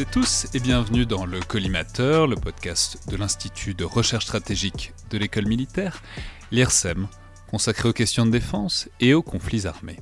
[0.00, 5.16] et tous et bienvenue dans le Collimateur, le podcast de l'Institut de recherche stratégique de
[5.16, 6.02] l'école militaire,
[6.50, 7.08] l'IRSEM,
[7.50, 9.98] consacré aux questions de défense et aux conflits armés.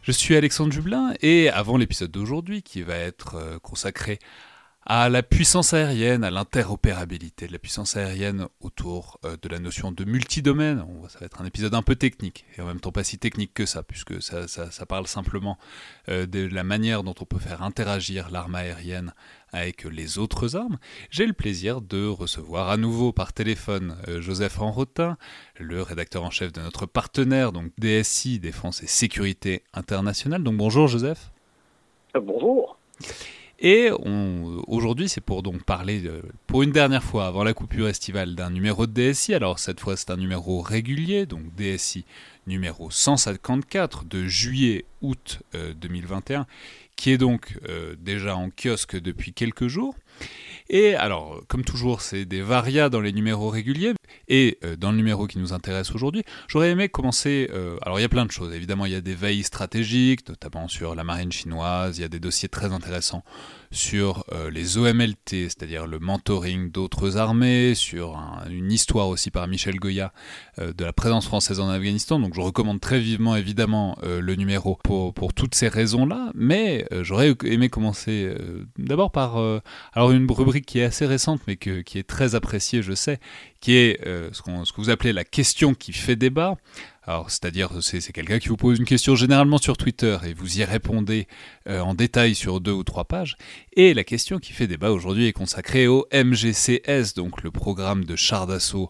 [0.00, 4.22] Je suis Alexandre Jublin et avant l'épisode d'aujourd'hui qui va être euh, consacré à
[4.86, 10.04] la puissance aérienne, à l'interopérabilité de la puissance aérienne autour euh, de la notion de
[10.04, 10.84] multidomaine.
[11.08, 13.54] Ça va être un épisode un peu technique, et en même temps pas si technique
[13.54, 15.58] que ça, puisque ça, parle simplement
[16.08, 19.14] euh, de la manière dont on peut faire interagir l'arme aérienne
[19.52, 20.78] avec les autres armes.
[21.10, 25.16] J'ai le plaisir de recevoir à nouveau par téléphone euh, Joseph Enrotin,
[25.58, 30.42] le rédacteur en chef de notre partenaire, donc DSI, Défense et Sécurité Internationale.
[30.42, 31.30] Donc bonjour Joseph.
[32.14, 32.78] bonjour.
[33.64, 33.90] Et
[34.66, 36.02] aujourd'hui, c'est pour donc parler,
[36.48, 39.34] pour une dernière fois, avant la coupure estivale, d'un numéro de DSI.
[39.34, 42.04] Alors cette fois, c'est un numéro régulier, donc DSI
[42.48, 45.42] numéro 154 de juillet-août
[45.76, 46.44] 2021, euh,
[46.96, 49.94] qui est donc euh, déjà en kiosque depuis quelques jours.
[50.68, 53.94] Et alors, comme toujours, c'est des varias dans les numéros réguliers.
[54.28, 57.50] Et euh, dans le numéro qui nous intéresse aujourd'hui, j'aurais aimé commencer.
[57.52, 58.54] Euh, alors, il y a plein de choses.
[58.54, 61.98] Évidemment, il y a des veilles stratégiques, notamment sur la marine chinoise.
[61.98, 63.24] Il y a des dossiers très intéressants
[63.72, 68.18] sur euh, les OMLT, c'est-à-dire le mentoring d'autres armées, sur
[68.48, 70.12] une histoire aussi par Michel Goya
[70.58, 72.20] de la présence française en Afghanistan.
[72.20, 76.30] Donc, je recommande très vivement, évidemment, le numéro pour, toutes ces raisons-là.
[76.34, 78.34] Mais j'aurais aimé commencer
[78.78, 79.38] d'abord par
[79.94, 83.18] alors une rubrique qui est assez récente, mais qui est très appréciée, je sais,
[83.62, 86.56] qui est euh, ce, que vous appelez la question qui fait débat.
[87.04, 90.64] Alors, c'est-à-dire, c'est quelqu'un qui vous pose une question généralement sur Twitter et vous y
[90.64, 91.26] répondez
[91.68, 93.36] euh, en détail sur deux ou trois pages.
[93.72, 98.14] Et la question qui fait débat aujourd'hui est consacrée au MGCS, donc le programme de
[98.14, 98.88] char d'assaut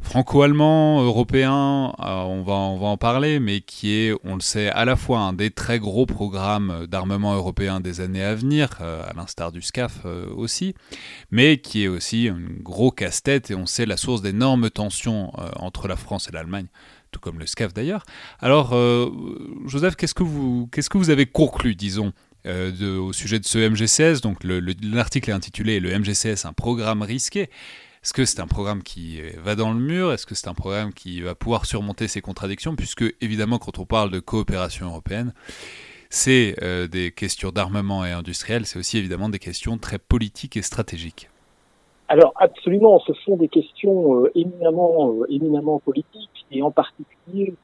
[0.00, 4.68] franco-allemand, européen, euh, on, va, on va en parler, mais qui est, on le sait,
[4.70, 9.08] à la fois un des très gros programmes d'armement européen des années à venir, euh,
[9.08, 10.04] à l'instar du SCAF
[10.34, 10.74] aussi,
[11.30, 15.86] mais qui est aussi un gros casse-tête, et on sait la source d'énormes tensions entre
[15.86, 16.66] la France et l'Allemagne
[17.12, 18.04] tout comme le SCAF d'ailleurs.
[18.40, 18.74] Alors,
[19.66, 22.12] Joseph, qu'est-ce que vous, avez conclu, disons,
[22.44, 27.42] de, au sujet de ce MGCS Donc, l'article est intitulé Le MGCS, un programme risqué.
[28.02, 30.12] Est-ce que c'est un programme qui va dans le mur?
[30.12, 32.74] Est-ce que c'est un programme qui va pouvoir surmonter ces contradictions?
[32.74, 35.32] Puisque, évidemment, quand on parle de coopération européenne,
[36.12, 40.62] c'est euh, des questions d'armement et industriel, c'est aussi évidemment des questions très politiques et
[40.62, 41.30] stratégiques.
[42.08, 47.54] Alors absolument, ce sont des questions euh, euh, éminemment politiques et en particulier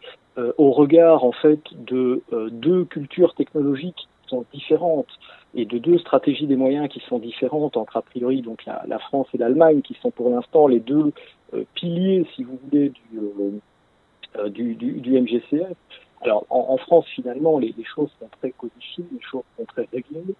[0.56, 5.08] au regard en fait de deux cultures technologiques qui sont différentes
[5.54, 8.98] et de deux stratégies des moyens qui sont différentes entre a priori donc la, la
[8.98, 11.12] France et l'Allemagne, qui sont pour l'instant les deux
[11.54, 13.50] euh, piliers, si vous voulez, du, euh,
[14.36, 15.76] euh, du, du, MGCF.
[16.20, 19.88] Alors en, en France, finalement, les, les, choses sont très codifiées, les choses sont très
[19.92, 20.34] réglées.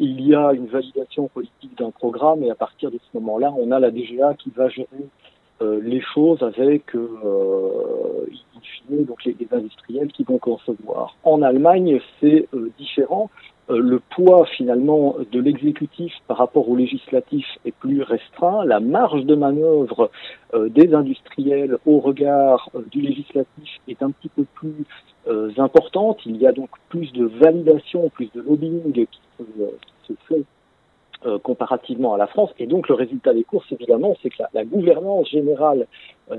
[0.00, 3.70] il y a une validation politique d'un programme et à partir de ce moment-là, on
[3.70, 4.86] a la DGA qui va gérer
[5.82, 8.26] les choses avec, euh,
[8.90, 11.16] donc les, industriels qui vont concevoir.
[11.24, 12.48] En Allemagne, c'est
[12.78, 13.30] différent.
[13.70, 19.24] Euh, le poids finalement de l'exécutif par rapport au législatif est plus restreint, la marge
[19.24, 20.10] de manœuvre
[20.54, 24.84] euh, des industriels au regard euh, du législatif est un petit peu plus
[25.56, 30.42] importante, il y a donc plus de validation, plus de lobbying qui se, fait
[31.42, 32.50] comparativement à la France.
[32.58, 35.86] Et donc le résultat des courses, évidemment, c'est que la, gouvernance générale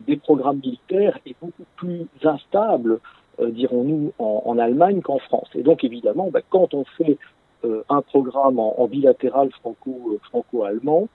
[0.07, 2.99] des programmes militaires est beaucoup plus instable
[3.39, 5.49] euh, dirons-nous, en, en, Allemagne qu'en France.
[5.55, 7.17] Et donc, évidemment, bah, quand on fait
[7.89, 11.07] un programme en, bilatéral franco, franco-allemand,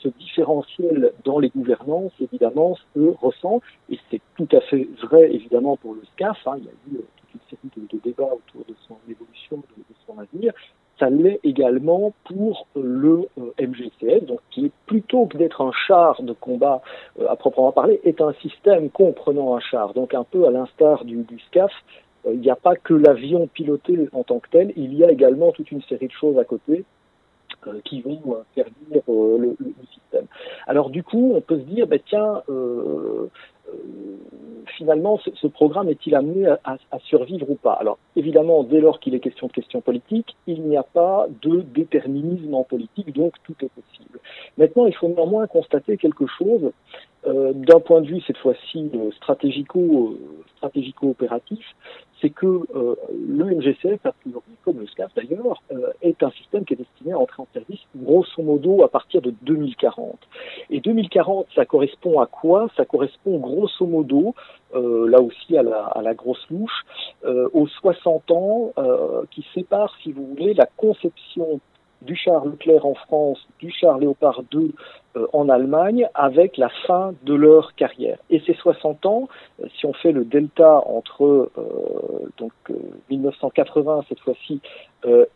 [0.00, 3.60] ce différentiel dans les gouvernances, évidemment, se ressent,
[3.90, 6.38] et c'est tout à fait vrai, évidemment, pour le SCAF.
[6.46, 9.82] Hein, il y a eu toute une série de, débats autour de son évolution, de,
[9.82, 10.52] de son avenir
[10.98, 16.22] ça l'est également pour le euh, MGCS, donc qui est plutôt que d'être un char
[16.22, 16.82] de combat
[17.20, 19.94] euh, à proprement parler, est un système comprenant un char.
[19.94, 21.72] Donc un peu à l'instar du, SCAF,
[22.26, 25.10] euh, il n'y a pas que l'avion piloté en tant que tel, il y a
[25.10, 26.84] également toute une série de choses à côté
[27.84, 30.26] qui vont servir le, le, système.
[30.68, 32.42] Alors du coup, on peut se dire, ben, tiens,
[34.78, 37.72] finalement, ce, programme est-il amené à, survivre ou pas?
[37.72, 41.62] Alors, évidemment, dès lors qu'il est question de questions politiques, il n'y a pas de
[41.62, 44.20] déterminisme en politique, donc tout est possible.
[44.56, 46.70] Maintenant, il faut néanmoins constater quelque chose
[47.26, 49.10] euh, d'un point de vue cette fois-ci euh, euh,
[50.56, 51.64] stratégico-opératif,
[52.20, 54.00] c'est que euh, le MGCF,
[54.64, 57.80] comme le SCAF d'ailleurs, euh, est un système qui est destiné à entrer en service
[57.96, 60.18] grosso modo à partir de 2040.
[60.70, 62.68] Et 2040, ça correspond à quoi?
[62.76, 64.34] Ça correspond grosso modo,
[64.74, 66.84] euh, là aussi à la, à la grosse louche,
[67.52, 68.72] aux 60 ans
[69.30, 71.60] qui séparent, si vous voulez, la conception
[72.02, 74.72] du char Leclerc en France, du char Léopard 2
[75.16, 78.18] euh, en Allemagne, avec la fin de leur carrière.
[78.30, 79.28] Et ces 60 ans,
[79.60, 82.52] euh, si on fait le delta entre euh, donc
[83.10, 84.60] 1980 cette fois-ci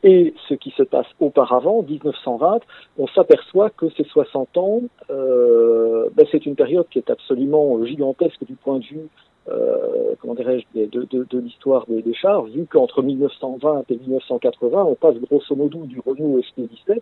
[0.02, 2.60] et ce qui se passe auparavant, 1920,
[2.98, 8.56] on s'aperçoit que ces 60 ans, ben, c'est une période qui est absolument gigantesque du
[8.56, 9.08] point de vue
[9.48, 14.84] euh, comment dirais-je, de, de, de l'histoire des, des, chars, vu qu'entre 1920 et 1980,
[14.84, 17.00] on passe grosso modo du Renault SP-17,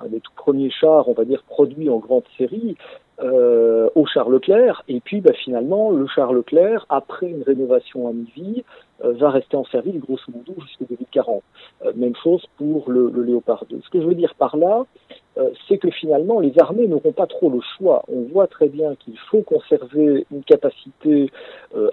[0.00, 2.76] un des tout premiers chars, on va dire, produits en grande série,
[3.20, 8.12] euh, au char Leclerc, et puis bah, finalement, le char Leclerc, après une rénovation à
[8.12, 8.64] mi-vie,
[9.04, 11.42] euh, va rester en service grosso modo jusqu'en 2040.
[11.84, 13.80] Euh, même chose pour le, le, Léopard 2.
[13.82, 14.84] Ce que je veux dire par là,
[15.38, 18.04] euh, c'est que finalement, les armées n'auront pas trop le choix.
[18.08, 21.30] On voit très bien qu'il faut conserver une capacité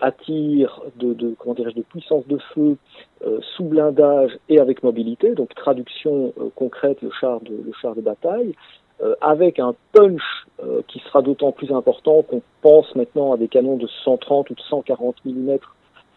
[0.01, 2.77] à tir de, de, comment de puissance de feu
[3.55, 8.53] sous blindage et avec mobilité, donc traduction concrète, le char de, le char de bataille,
[9.21, 10.45] avec un punch
[10.87, 14.61] qui sera d'autant plus important qu'on pense maintenant à des canons de 130 ou de
[14.61, 15.57] 140 mm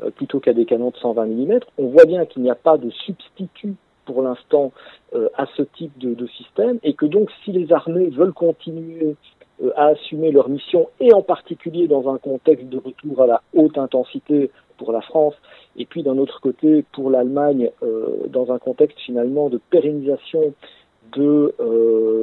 [0.03, 1.61] euh, plutôt qu'à des canons de 120 mm.
[1.79, 3.75] On voit bien qu'il n'y a pas de substitut
[4.05, 4.73] pour l'instant
[5.15, 9.15] euh, à ce type de, de, système et que donc si les armées veulent continuer
[9.63, 13.43] euh, à assumer leur mission et en particulier dans un contexte de retour à la
[13.55, 15.35] haute intensité pour la France
[15.77, 17.71] et puis d'un autre côté pour l'Allemagne
[18.29, 20.55] dans un contexte finalement de pérennisation
[21.17, 21.55] de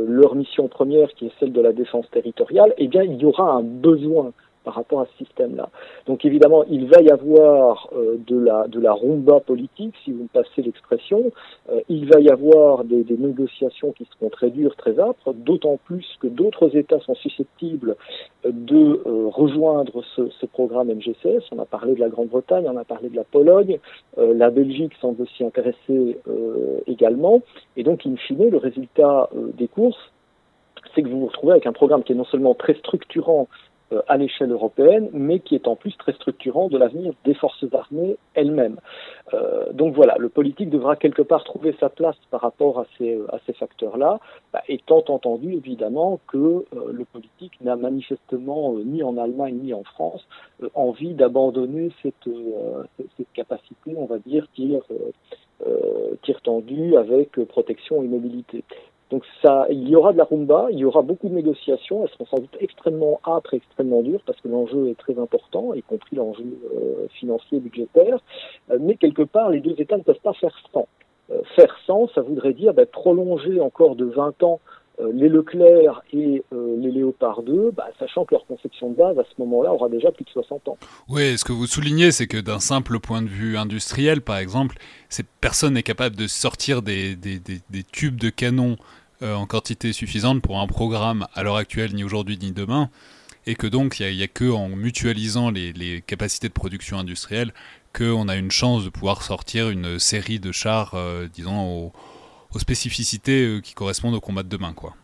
[0.07, 3.51] leur mission première qui est celle de la défense territoriale, eh bien il y aura
[3.51, 4.31] un besoin
[4.63, 5.69] par rapport à ce système-là.
[6.05, 10.23] Donc évidemment, il va y avoir euh, de, la, de la rumba politique, si vous
[10.23, 11.31] me passez l'expression.
[11.71, 15.79] Euh, il va y avoir des, des, négociations qui seront très dures, très âpres, d'autant
[15.85, 17.95] plus que d'autres États sont susceptibles
[18.45, 21.43] euh, de rejoindre ce, ce, programme MGCS.
[21.51, 23.79] On a parlé de la Grande-Bretagne, on a parlé de la Pologne,
[24.17, 26.17] la Belgique semble s'y intéresser
[26.87, 27.41] également.
[27.77, 30.11] Et donc, in fine, le résultat des courses,
[30.93, 33.68] c'est que vous vous retrouvez avec un programme qui est non seulement très structurant euh,
[34.07, 38.17] à l'échelle européenne, mais qui est en plus très structurant de l'avenir des forces armées
[38.33, 38.79] elles-mêmes.
[39.33, 43.19] Euh, donc voilà, le politique devra quelque part trouver sa place par rapport à ces,
[43.29, 44.19] à ces facteurs-là,
[44.53, 49.73] bah, étant entendu évidemment que euh, le politique n'a manifestement euh, ni en Allemagne ni
[49.73, 50.25] en France
[50.63, 52.29] euh, envie d'abandonner cette,
[53.17, 54.81] cette capacité, on va dire, tir,
[56.23, 58.63] tir tendu avec protection et mobilité.
[59.09, 62.11] Donc ça, il y aura de la rumba, il y aura beaucoup de négociations, elles
[62.11, 66.15] seront sans doute extrêmement âpres extrêmement dures parce que l'enjeu est très important, y compris
[66.15, 68.19] l'enjeu euh, financier, budgétaire.
[68.71, 70.87] Euh, mais quelque part, les deux États ne peuvent pas faire sans.
[71.31, 74.59] Euh, faire sans, ça voudrait dire bah, prolonger encore de 20 ans
[74.99, 79.19] euh, les Leclerc et euh, les Léopard 2, bah, sachant que leur conception de base
[79.19, 80.77] à ce moment-là aura déjà plus de 60 ans.
[81.07, 84.77] Oui, ce que vous soulignez, c'est que d'un simple point de vue industriel, par exemple,
[85.39, 87.15] personne n'est capable de sortir des
[87.91, 88.75] tubes de canon
[89.21, 92.89] euh, en quantité suffisante pour un programme à l'heure actuelle, ni aujourd'hui ni demain,
[93.45, 97.53] et que donc il n'y a, a, que en mutualisant les, capacités de production industrielle
[97.93, 101.93] qu'on a une chance de pouvoir sortir une série de chars, euh, disons, aux,
[102.53, 104.95] aux, spécificités euh, qui correspondent au combat de demain, quoi.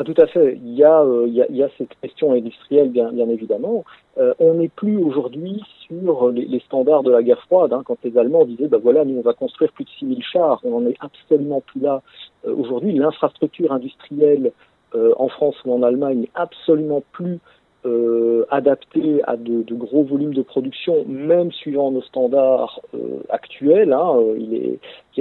[0.00, 0.56] Ah, tout à fait.
[0.62, 3.84] Il y a, euh, cette question industrielle, bien, évidemment.
[4.16, 8.16] Euh, on n'est plus aujourd'hui sur les, standards de la guerre froide, hein, quand les
[8.16, 10.60] Allemands disaient, ben voilà, nous on va construire plus de 6000 chars.
[10.62, 12.02] On n'en est absolument plus là
[12.46, 12.92] euh, aujourd'hui.
[12.92, 14.52] L'infrastructure industrielle
[14.94, 17.40] en France ou en Allemagne n'est absolument plus
[17.84, 22.80] euh, adapté à de, gros volumes de production, même suivant nos standards
[23.28, 23.92] actuels.
[23.92, 24.16] Hein,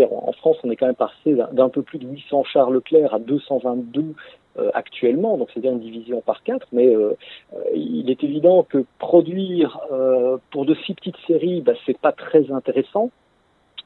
[0.10, 3.20] en France, on est quand même passé d'un peu plus de 800 chars Leclerc à
[3.20, 4.16] 222
[4.74, 6.68] actuellement, donc c'est-à-dire une division par quatre.
[6.72, 6.94] Mais
[7.76, 9.80] il est évident que produire
[10.52, 13.12] pour de si petites séries, bah, c'est pas très intéressant.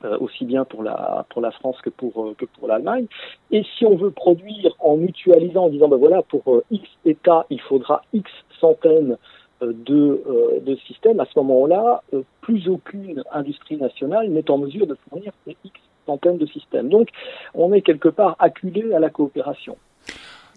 [0.03, 3.05] Euh, aussi bien pour la pour la France que pour euh, que pour l'Allemagne.
[3.51, 7.45] Et si on veut produire en mutualisant, en disant ben voilà pour euh, X États
[7.51, 9.17] il faudra X centaines
[9.61, 12.01] de, de systèmes, à ce moment-là,
[12.41, 16.89] plus aucune industrie nationale n'est en mesure de fournir ces X centaines de systèmes.
[16.89, 17.09] Donc,
[17.53, 19.77] on est quelque part acculé à la coopération.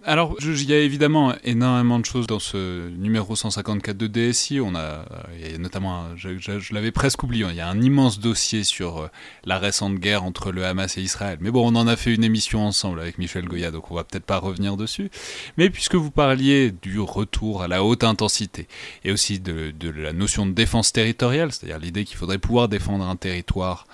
[0.07, 4.61] Alors, il y a évidemment énormément de choses dans ce numéro 154 de DSI.
[4.61, 8.21] On a, il y a notamment, je, l'avais presque oublié, il y a un immense
[8.21, 9.11] dossier sur euh,
[9.47, 11.39] la récente guerre entre le Hamas et Israël.
[11.41, 14.05] Mais bon, on en a fait une émission ensemble avec Michel Goya, donc on va
[14.05, 15.11] peut-être pas revenir dessus.
[15.57, 18.69] Mais puisque vous parliez du retour à la haute intensité
[19.05, 23.17] et aussi de la notion de défense territoriale, c'est-à-dire l'idée qu'il faudrait pouvoir défendre un
[23.17, 23.87] territoire,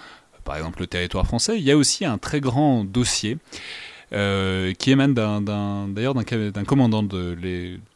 [0.42, 3.38] par exemple le territoire français, il y a aussi un très grand dossier
[4.12, 7.06] euh, qui émane d'ailleurs d'un commandant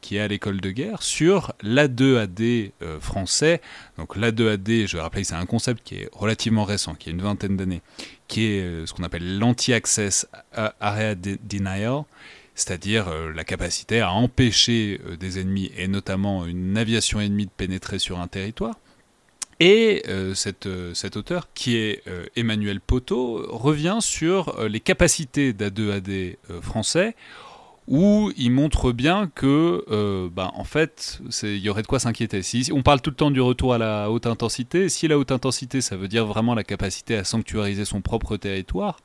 [0.01, 3.61] qui est à l'école de guerre sur l'A2AD euh, français.
[3.99, 7.23] Donc l'A2AD, je vais rappeler, c'est un concept qui est relativement récent, qui a une
[7.23, 7.83] vingtaine d'années,
[8.29, 12.05] qui est euh, ce qu'on appelle l'anti-access area denial
[12.57, 18.21] c'est-à-dire la capacité à empêcher des ennemis, et notamment une aviation ennemie, de pénétrer sur
[18.21, 18.77] un territoire.
[19.61, 20.35] Et euh,
[20.67, 27.15] euh, cet auteur, qui est euh, Emmanuel Poteau, revient sur les capacités d'A2AD français,
[27.87, 32.43] où il montre bien que, bah, en fait, il y aurait de quoi s'inquiéter.
[32.43, 35.33] Si, on parle tout le temps du retour à la haute intensité, si la haute
[35.33, 39.01] intensité, ça veut dire vraiment la capacité à sanctuariser son propre territoire,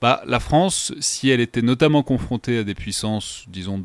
[0.00, 3.82] bah, la France, si elle était notamment confrontée à des puissances, disons,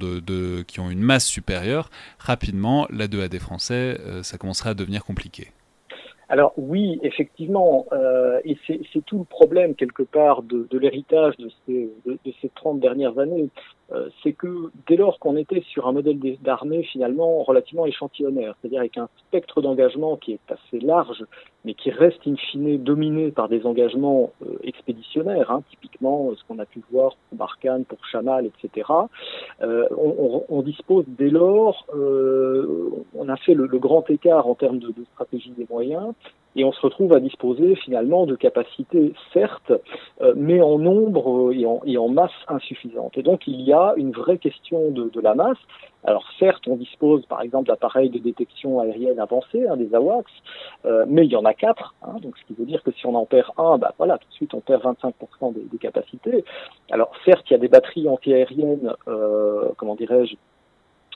[0.66, 5.52] qui ont une masse supérieure, rapidement, la 2AD français, ça commencerait à devenir compliqué.
[6.28, 11.90] Alors oui, effectivement, euh, et c'est tout le problème quelque part de, l'héritage de ces,
[12.06, 13.50] de, de, ces 30 dernières années.
[13.92, 18.80] Euh, c'est que dès lors qu'on était sur un modèle d'armée finalement relativement échantillonnaire, c'est-à-dire
[18.80, 21.24] avec un spectre d'engagement qui est assez large,
[21.66, 26.58] mais qui reste in fine dominé par des engagements euh, expéditionnaires, hein, typiquement ce qu'on
[26.60, 28.90] a pu voir pour Barkhane, pour Chamal, etc.
[29.62, 29.88] Euh,
[30.50, 34.88] on, dispose dès lors, euh, on a fait le, le, grand écart en termes de,
[34.88, 36.14] de stratégie des moyens,
[36.56, 39.72] et on se retrouve à disposer finalement de capacités, certes,
[40.22, 43.18] euh, mais en nombre et en, et en, masse insuffisante.
[43.18, 45.58] Et donc il y a une vraie question de, la masse.
[46.04, 50.32] Alors certes, on dispose par exemple d'appareils de détection aérienne avancés, hein, des AWACS,
[50.86, 53.06] euh, mais il y en a quatre, hein, donc ce qui veut dire que si
[53.06, 56.46] on en perd un, bah voilà, tout de suite on perd 25% des, capacités.
[56.92, 60.55] Alors certes, il y a des batteries antiaériennes, euh, comment dirais-je, euh,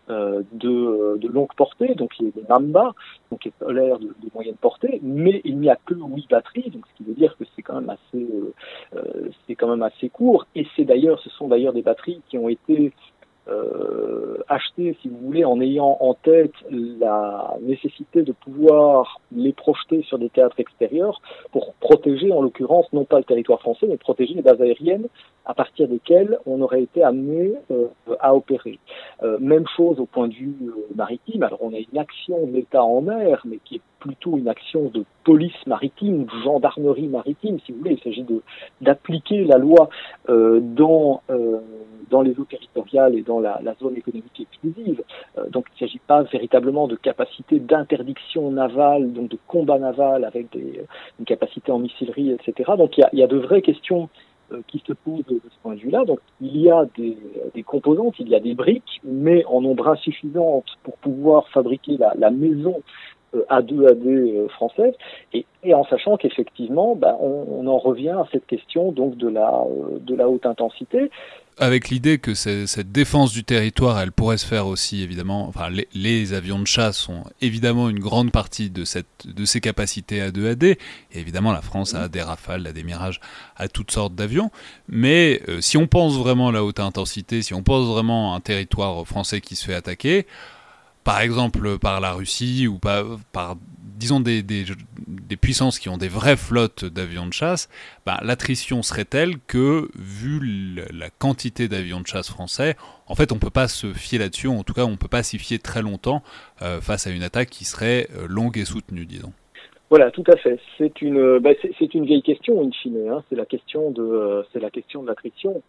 [0.10, 2.94] de, de, longue portée, donc il y a des Mamba,
[3.32, 6.70] donc qui est l'air de, de, moyenne portée, mais il n'y a que 8 batteries,
[6.72, 8.54] donc ce qui veut dire que c'est quand même assez, euh,
[8.96, 10.48] euh, c'est quand même assez court.
[10.56, 12.92] Et c'est d'ailleurs, ce sont d'ailleurs des batteries qui ont été
[13.50, 20.03] euh, acheter, si vous voulez, en ayant en tête la nécessité de pouvoir les projeter
[20.03, 24.34] sur des théâtres extérieurs pour protéger, en l'occurrence, non pas le territoire français, mais protéger
[24.34, 25.08] les bases aériennes
[25.46, 27.88] à partir desquelles on aurait été amené euh,
[28.20, 28.79] à opérer.
[29.24, 30.56] Euh, même chose au point de vue
[30.96, 31.44] maritime.
[31.44, 34.89] Alors on a une action de l'État en mer, mais qui est plutôt une action
[34.94, 37.94] de police maritime, de gendarmerie maritime, si vous voulez.
[37.94, 38.25] Il s'agit
[38.82, 39.89] d'appliquer la loi
[40.29, 41.60] euh, dans euh,
[42.10, 45.03] dans les eaux territoriales et dans la, la zone économique exclusive.
[45.38, 50.25] Euh, donc il ne s'agit pas véritablement de capacité d'interdiction navale, donc de combat naval
[50.25, 50.82] avec des,
[51.20, 52.72] une capacité en missilerie, etc.
[52.77, 54.10] Donc il y a, y a de vraies questions
[54.51, 56.06] euh, qui se posent de ce point de vue-là.
[56.06, 57.18] Donc il y a des,
[57.53, 62.13] des, composantes, il y a des briques, mais en nombre insuffisant pour pouvoir fabriquer la,
[62.18, 62.82] la maison
[63.50, 64.93] a2AD euh, française,
[65.33, 69.63] et, en sachant qu'effectivement, bah, on, en revient à cette question donc de la,
[70.01, 71.12] de la haute intensité
[71.59, 75.48] avec l'idée que cette défense du territoire, elle pourrait se faire aussi évidemment.
[75.48, 80.21] Enfin, les, avions de chasse sont évidemment une grande partie de cette de ces capacités
[80.21, 80.63] à 2AD.
[80.63, 80.77] Et
[81.13, 83.19] évidemment, la France a des Rafales, a des Mirages,
[83.57, 84.51] a toutes sortes d'avions.
[84.88, 88.38] Mais euh, si on pense vraiment à la haute intensité, si on pense vraiment à
[88.38, 90.27] un territoire français qui se fait attaquer,
[91.10, 93.56] par exemple par la Russie ou par, par
[93.98, 94.63] disons des, des,
[95.42, 97.68] puissances qui ont des vraies flottes d'avions de chasse,
[98.06, 100.39] ben, l'attrition serait telle que, vu
[100.94, 102.75] la quantité d'avions de chasse français,
[103.08, 105.08] en fait on ne peut pas se fier là-dessus, en tout cas on ne peut
[105.08, 106.22] pas s'y fier très longtemps
[106.62, 109.34] euh, face à une attaque qui serait euh, longue et soutenue, disons.
[109.89, 110.60] Voilà, tout à fait.
[110.78, 113.10] C'est une, bah, c'est une vieille question, in fine.
[113.10, 113.24] Hein.
[113.30, 115.63] C'est la question de, euh, c'est la question de l'attrition,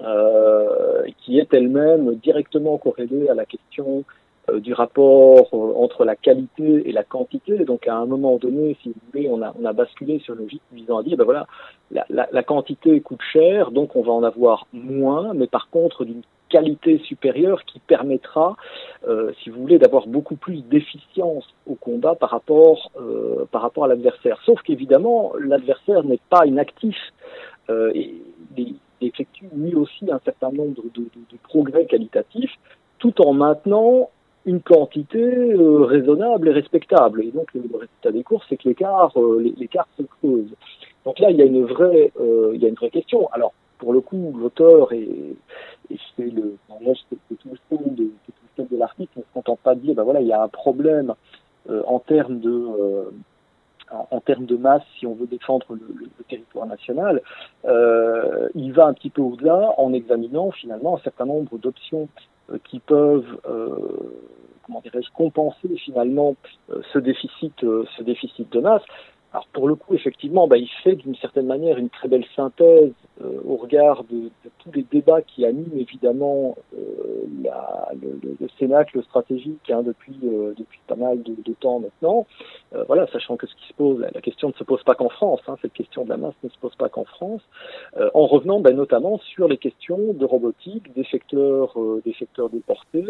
[0.00, 4.04] euh, qui est elle-même directement corrélée à la question
[4.54, 7.64] du rapport entre la qualité et la quantité.
[7.64, 10.42] Donc à un moment donné, si vous voulez, on a, on a basculé sur une
[10.42, 11.46] logique visant à dire, ben voilà,
[11.90, 16.98] la, quantité coûte cher, donc on va en avoir moins, mais par contre d'une qualité
[16.98, 18.56] supérieure qui permettra,
[19.08, 23.84] euh, si vous voulez, d'avoir beaucoup plus d'efficience au combat par rapport, euh, par rapport
[23.84, 24.40] à l'adversaire.
[24.44, 26.96] Sauf qu'évidemment, l'adversaire n'est pas inactif.
[27.68, 28.14] Euh, et,
[28.56, 28.76] il
[29.08, 32.52] effectue lui aussi un certain nombre de progrès qualitatifs,
[32.98, 34.08] tout en maintenant
[34.46, 37.22] une quantité euh, raisonnable et respectable.
[37.24, 40.54] Et donc le, résultat des courses, c'est que l'écart, se creuse.
[41.04, 43.28] Donc là, il y a une vraie, euh, il y a une vraie question.
[43.32, 45.36] Alors pour le coup, l'auteur et,
[46.16, 48.10] c'est le, tout le de,
[48.58, 51.14] de l'article, ne se contente pas de dire, ben voilà, il y a un problème
[51.68, 53.10] euh, en termes de
[54.24, 57.22] termes de masse, si on veut défendre le, territoire national,
[58.54, 62.08] il va un petit peu au-delà en examinant finalement un certain nombre d'options
[62.64, 63.76] qui peuvent euh,
[64.64, 66.36] comment dirais-je compenser finalement
[66.70, 68.82] euh, ce déficit ce déficit de masse.
[69.32, 72.92] Alors pour le coup, effectivement, bah, il fait d'une certaine manière une très belle synthèse
[73.22, 76.82] euh, au regard de, de, tous les débats qui animent évidemment euh,
[77.42, 81.80] la, le, le, le, Cénacle stratégique hein, depuis, euh, depuis pas mal de, de temps
[81.80, 82.26] maintenant.
[82.74, 85.08] Euh, voilà, sachant que ce qui se pose, la, question ne se pose pas qu'en
[85.08, 87.40] France, hein, cette question de la masse ne se pose pas qu'en France,
[87.96, 93.04] euh, en revenant bah, notamment sur les questions de robotique, des secteurs, des secteurs déportés,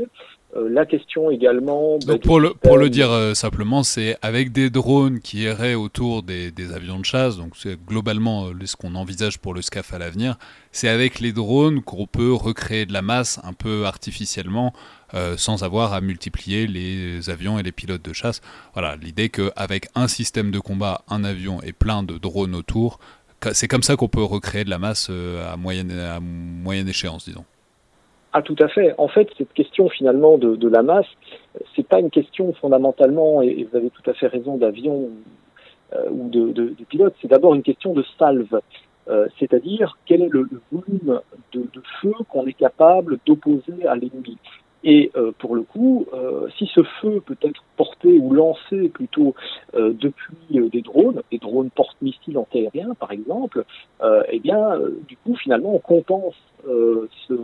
[0.55, 1.99] la question également.
[2.07, 6.23] Bah, Donc pour, le, pour le dire simplement, c'est avec des drones qui erraient autour
[6.23, 10.37] des, des avions de chasse, donc c'est globalement ce qu'on envisage pour le SCAF l'avenir,
[10.73, 14.73] c'est avec les drones qu'on peut recréer de la masse un peu artificiellement
[15.15, 18.41] euh, sans avoir à multiplier les avions et les pilotes de chasse.
[18.75, 22.99] Voilà, l'idée qu'avec un système de combat, un avion et plein de drones autour,
[23.53, 27.27] c'est comme ça qu'on peut recréer de la masse euh, à moyenne, à moyenne échéance,
[27.27, 27.45] disons.
[28.33, 28.95] Ah, tout à fait.
[28.99, 31.07] En fait, cette question finalement de, de la masse,
[31.75, 35.09] c'est pas une question fondamentalement, et vous avez tout à fait raison, d'avion
[35.95, 38.61] euh, ou de, de, de pilote, c'est d'abord une question de salve.
[39.09, 41.21] Euh, c'est-à-dire quel est le, volume
[41.53, 44.37] de, feu qu'on est capable d'opposer à l'ennemi?
[44.85, 47.63] Et euh, pour le coup, euh, si ce feu peut être
[48.09, 49.35] ou lancé plutôt
[49.75, 53.65] euh, depuis des drones, des drones porte-missiles antiaériens par exemple,
[54.31, 57.35] eh bien, du coup, finalement, on compense ce,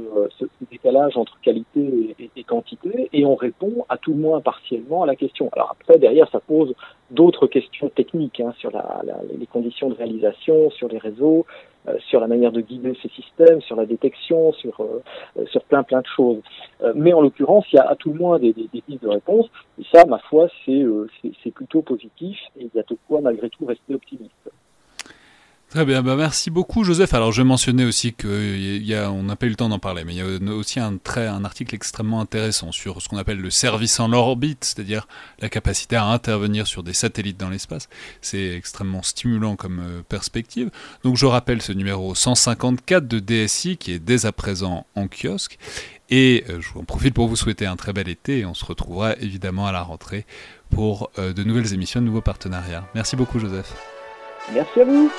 [0.70, 5.16] décalage entre qualité et, quantité et on répond à tout le moins partiellement à la
[5.16, 5.48] question.
[5.52, 6.74] Alors après, derrière, ça pose
[7.10, 8.70] d'autres questions techniques hein, sur
[9.38, 11.71] les conditions de réalisation, sur les réseaux, euh,
[12.08, 16.00] sur la manière de guider ces systèmes, sur la détection, sur, euh, sur plein plein
[16.00, 16.42] de choses.
[16.82, 19.02] Euh, mais en l'occurrence, il y a à tout le moins des, des, des pistes
[19.02, 19.46] de réponse,
[19.80, 23.64] et ça, ma foi, c'est plutôt positif, et il y a de quoi malgré tout
[23.66, 24.50] rester optimiste.
[25.72, 27.14] Très bien, bah merci beaucoup Joseph.
[27.14, 30.20] Alors je mentionnais aussi qu'on n'a pas eu le temps d'en parler, mais il y
[30.20, 34.12] a aussi un, très, un article extrêmement intéressant sur ce qu'on appelle le service en
[34.12, 35.08] orbite, c'est-à-dire
[35.38, 37.88] la capacité à intervenir sur des satellites dans l'espace.
[38.20, 40.70] C'est extrêmement stimulant comme euh, perspective.
[41.04, 45.56] Donc je rappelle ce numéro 154 de DSI qui est dès à présent en kiosque.
[46.10, 48.52] Et euh, je vous en profite pour vous souhaiter un très bel été et on
[48.52, 50.26] se retrouvera évidemment à la rentrée
[50.68, 52.86] pour euh, de nouvelles émissions, de nouveaux partenariats.
[52.94, 53.72] Merci beaucoup Joseph.
[54.52, 55.10] Merci à vous.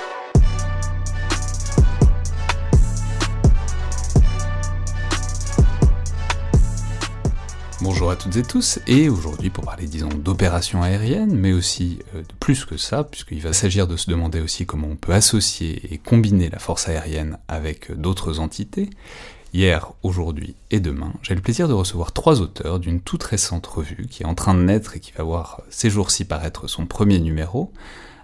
[7.83, 12.21] Bonjour à toutes et tous, et aujourd'hui pour parler disons d'opérations aériennes, mais aussi euh,
[12.21, 15.93] de plus que ça, puisqu'il va s'agir de se demander aussi comment on peut associer
[15.93, 18.89] et combiner la force aérienne avec euh, d'autres entités.
[19.53, 24.07] Hier, aujourd'hui et demain, j'ai le plaisir de recevoir trois auteurs d'une toute récente revue
[24.09, 27.19] qui est en train de naître et qui va voir ces jours-ci paraître son premier
[27.19, 27.73] numéro,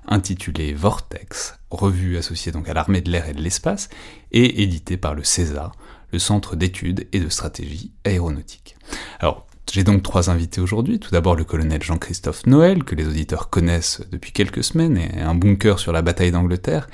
[0.08, 3.90] intitulé Vortex, revue associée donc à l'armée de l'air et de l'espace,
[4.32, 5.74] et édité par le CESA,
[6.14, 8.78] le Centre d'études et de stratégie aéronautique.
[9.74, 11.00] J'ai donc trois invités aujourd'hui.
[11.00, 15.36] Tout d'abord le colonel Jean-Christophe Noël, que les auditeurs connaissent depuis quelques semaines, et un
[15.36, 16.88] bunker sur la bataille d'Angleterre,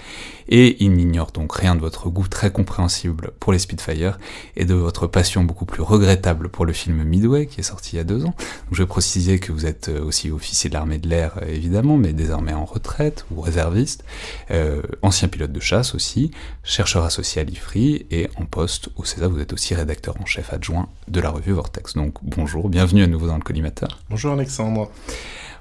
[0.48, 4.18] et il n'ignore donc rien de votre goût très compréhensible pour les Spitfire,
[4.56, 7.98] et de votre passion beaucoup plus regrettable pour le film Midway, qui est sorti il
[7.98, 8.36] y a deux ans.
[8.72, 12.54] Je vais préciser que vous êtes aussi officier de l'armée de l'air, évidemment, mais désormais
[12.54, 14.04] en retraite, ou réserviste,
[14.52, 16.32] euh, ancien pilote de chasse aussi,
[16.64, 20.54] chercheur associé à l'IFRI, et en poste au CESA, vous êtes aussi rédacteur en chef
[20.54, 21.96] adjoint de la revue Vortex.
[21.96, 24.00] Donc bonjour bienvenue à nouveau dans le collimateur.
[24.10, 24.92] Bonjour Alexandre.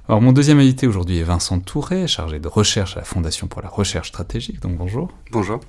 [0.06, 3.62] Alors mon deuxième invité aujourd'hui est Vincent Touré, chargé de recherche à la Fondation pour
[3.62, 5.08] la recherche stratégique, donc bonjour.
[5.32, 5.60] Bonjour.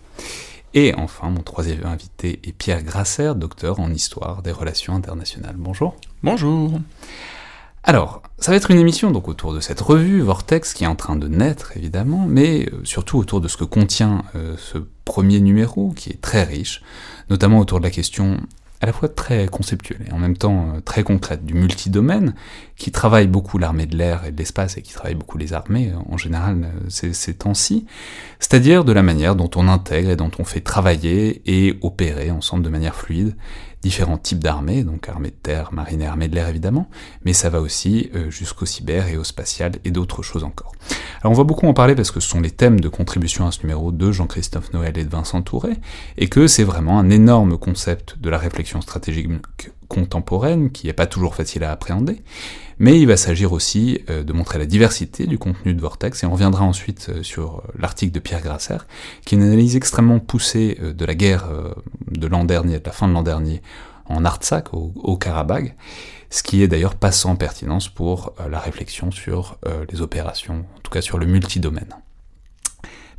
[0.74, 5.56] Et enfin, mon troisième invité est Pierre Grasser, docteur en histoire des relations internationales.
[5.58, 5.96] Bonjour.
[6.22, 6.82] Bonjour.
[7.86, 10.96] Alors, ça va être une émission donc autour de cette revue Vortex qui est en
[10.96, 15.40] train de naître évidemment, mais euh, surtout autour de ce que contient euh, ce premier
[15.40, 16.82] numéro qui est très riche,
[17.30, 18.42] notamment autour de la question
[18.86, 22.36] à la fois très conceptuelle et en même temps euh, très concrète, du multidomaine,
[22.78, 25.92] qui travaille beaucoup l'armée de l'air et de l'espace et qui travaille beaucoup les armées
[25.92, 27.88] euh, en général ces, ces temps-ci,
[28.40, 32.64] c'est-à-dire de la manière dont on intègre et dont on fait travailler et opérer ensemble
[32.64, 33.36] de manière fluide
[33.86, 36.90] différents types d'armées, donc armée de terre, marine et armée de l'air évidemment,
[37.24, 40.72] mais ça va aussi euh, jusqu'au cyber et au spatial et d'autres choses encore.
[41.22, 43.52] Alors on va beaucoup en parler parce que ce sont les thèmes de contribution à
[43.52, 45.74] ce numéro de Jean-Christophe Noël et de Vincent Touré,
[46.18, 49.30] et que c'est vraiment un énorme concept de la réflexion stratégique
[49.88, 52.24] contemporaine qui n'est pas toujours facile à appréhender,
[52.80, 56.26] mais il va s'agir aussi euh, de montrer la diversité du contenu de Vortex, et
[56.26, 58.78] on reviendra ensuite euh, sur euh, l'article de Pierre Grasser,
[59.26, 61.50] qui est une analyse extrêmement poussée de la guerre
[62.12, 63.62] de l'an dernier, de la fin de l'an dernier,
[64.08, 65.76] en Artsakh, au, au Karabagh,
[66.30, 69.58] ce qui est d'ailleurs pas sans pertinence pour la réflexion sur
[69.90, 71.96] les opérations, en tout cas sur le multidomaine.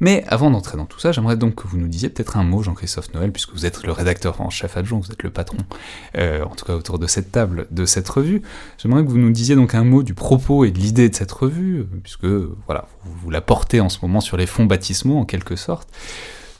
[0.01, 2.63] Mais avant d'entrer dans tout ça, j'aimerais donc que vous nous disiez peut-être un mot,
[2.63, 5.59] Jean-Christophe Noël, puisque vous êtes le rédacteur en chef adjoint, vous êtes le patron,
[6.17, 8.43] euh, en tout cas autour de cette table, de cette revue.
[8.79, 11.33] J'aimerais que vous nous disiez donc un mot du propos et de l'idée de cette
[11.33, 15.57] revue, puisque voilà, vous, la portez en ce moment sur les fonds baptismaux en quelque
[15.57, 15.89] sorte.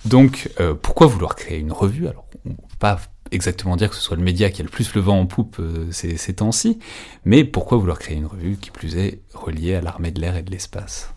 [0.05, 2.07] Donc, euh, pourquoi vouloir créer une revue?
[2.07, 3.01] Alors, on ne peut pas
[3.33, 5.57] exactement dire que ce soit le média qui a le plus le vent en poupe
[5.59, 6.79] euh, ces, ces temps-ci,
[7.25, 10.43] mais pourquoi vouloir créer une revue qui plus est reliée à l'armée de l'air et
[10.43, 11.13] de l'espace?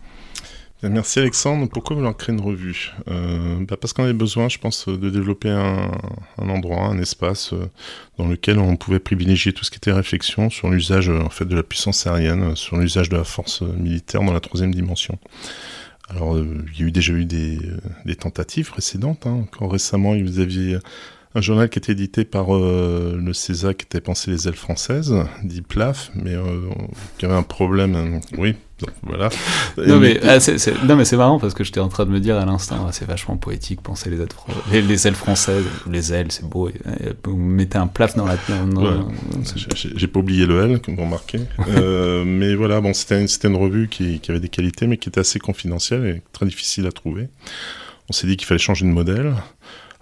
[0.82, 1.68] Merci Alexandre.
[1.68, 5.50] Pourquoi vouloir créer une revue euh, bah Parce qu'on avait besoin, je pense, de développer
[5.50, 5.90] un,
[6.38, 7.68] endroit, un espace euh,
[8.16, 11.54] dans lequel on pouvait privilégier tout ce qui était réflexion sur l'usage en fait de
[11.54, 15.18] la puissance aérienne, sur l'usage de la force militaire dans la troisième dimension.
[16.08, 17.58] Alors, euh, il y a eu déjà eu des,
[18.18, 19.26] tentatives précédentes.
[19.26, 19.46] Hein.
[19.60, 20.78] Récemment, vous aviez
[21.34, 25.14] un journal qui était édité par euh, le CESA qui était pensé les ailes françaises,
[25.44, 26.60] dit PLAF, mais euh,
[27.18, 27.94] qui avait un problème.
[27.94, 28.20] Hein.
[28.36, 28.56] oui,
[29.04, 29.28] voilà.
[29.76, 30.38] Non mais, ah,
[30.84, 32.92] non mais c'est marrant parce que j'étais en train de me dire à l'instant, ah,
[32.92, 34.28] c'est vachement poétique, penser les ailes,
[34.72, 36.68] les, les ailes françaises, les ailes, c'est beau.
[37.24, 38.34] Vous mettez un plaf dans la.
[38.34, 39.04] Ouais,
[39.74, 41.40] J'ai pas oublié le L, comme vous remarquez.
[41.68, 45.08] euh, mais voilà, bon, c'était une, une, revue qui, qui avait des qualités, mais qui
[45.08, 47.28] était assez confidentielle et très difficile à trouver.
[48.08, 49.34] On s'est dit qu'il fallait changer de modèle.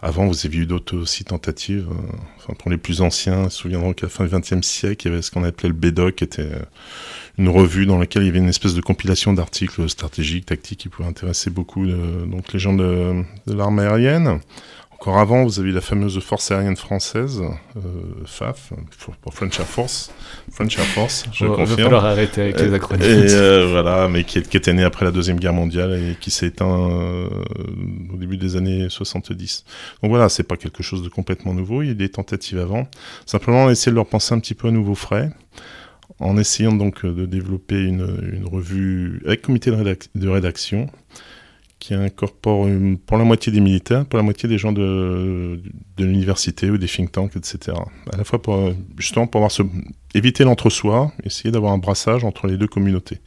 [0.01, 1.89] Avant, vous aviez eu d'autres aussi tentatives.
[1.91, 5.11] Euh, enfin, pour les plus anciens, se souviendront qu'à la fin du XXe siècle, il
[5.11, 6.63] y avait ce qu'on appelait le BEDOC, qui était euh,
[7.37, 10.89] une revue dans laquelle il y avait une espèce de compilation d'articles stratégiques, tactiques, qui
[10.89, 14.41] pouvaient intéresser beaucoup donc les gens de, de l'armée aérienne.
[15.01, 17.41] Encore avant, vous avez la fameuse force aérienne française,
[17.77, 17.81] euh,
[18.27, 18.73] FAF,
[19.23, 20.11] pour French Air Force.
[20.51, 21.63] French Air Force, je confirme.
[21.63, 23.05] Il va falloir arrêter avec les acronymes.
[23.05, 26.33] Et euh, voilà, mais qui, qui, était née après la Deuxième Guerre mondiale et qui
[26.33, 27.29] s'est éteint euh,
[28.13, 29.65] au début des années 70.
[30.03, 32.59] Donc voilà, c'est pas quelque chose de complètement nouveau, il y a eu des tentatives
[32.59, 32.89] avant.
[33.25, 35.31] Simplement, on a essayé de leur penser un petit peu à nouveau frais
[36.19, 40.91] en essayant donc de développer une, une revue avec comité de, rédac de rédaction
[41.79, 45.61] qui incorpore une, pour la moitié des militaires, pour la moitié des gens de,
[45.97, 47.77] de l'université ou des think tanks, etc.
[48.13, 49.63] À la fois pour justement pour avoir ce,
[50.15, 53.21] éviter l'entre-soi, essayer d'avoir un brassage entre les deux communautés.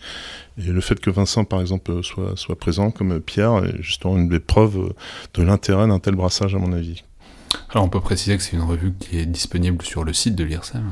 [0.58, 4.28] Et le fait que Vincent, par exemple, soit, soit présent comme Pierre est justement une
[4.28, 4.94] des preuves
[5.34, 7.04] de l'intérêt d'un tel brassage, à mon avis.
[7.70, 10.44] Alors on peut préciser que c'est une revue qui est disponible sur le site de
[10.44, 10.84] l'IRSEM.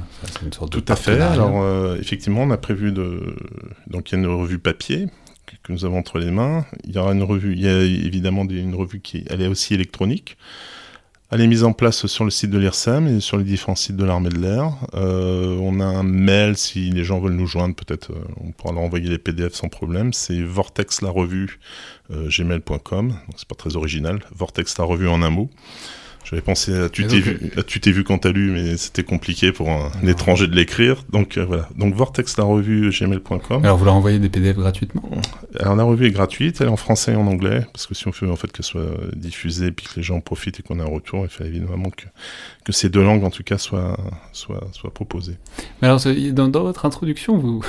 [0.72, 1.20] Tout à fait.
[1.20, 3.36] Alors euh, effectivement, on a prévu de
[3.88, 5.08] donc il y a une revue papier
[5.70, 6.66] nous avons entre les mains.
[6.84, 9.74] Il y aura une revue, il y a évidemment une revue qui elle est aussi
[9.74, 10.38] électronique.
[11.32, 13.96] Elle est mise en place sur le site de l'IRSEM et sur les différents sites
[13.96, 14.74] de l'armée de l'air.
[14.96, 18.74] Euh, on a un mail, si les gens veulent nous joindre, peut-être euh, on pourra
[18.74, 20.12] leur envoyer les PDF sans problème.
[20.12, 21.60] C'est vortex la revue
[22.10, 23.14] euh, gmail.com.
[23.36, 24.20] C'est pas très original.
[24.34, 25.52] Vortex la revue en un mot.
[26.30, 29.52] J'avais pensé à tu t'es vu, tu t'es vu quand t'as lu, mais c'était compliqué
[29.52, 31.04] pour un, un étranger de l'écrire.
[31.10, 31.68] Donc euh, voilà.
[31.76, 33.66] Donc Vortex la revue gmail.com.
[33.66, 35.10] Alors vous leur envoyez des PDF gratuitement
[35.60, 38.08] Alors la revue est gratuite, elle est en français et en anglais, parce que si
[38.08, 40.80] on veut en fait qu'elle soit diffusée et puis que les gens profitent et qu'on
[40.80, 42.06] ait un retour, il fallait évidemment que,
[42.64, 43.98] que ces deux langues en tout cas soient,
[44.32, 45.38] soient, soient proposées.
[45.82, 46.02] Mais alors
[46.34, 47.64] dans, dans votre introduction, vous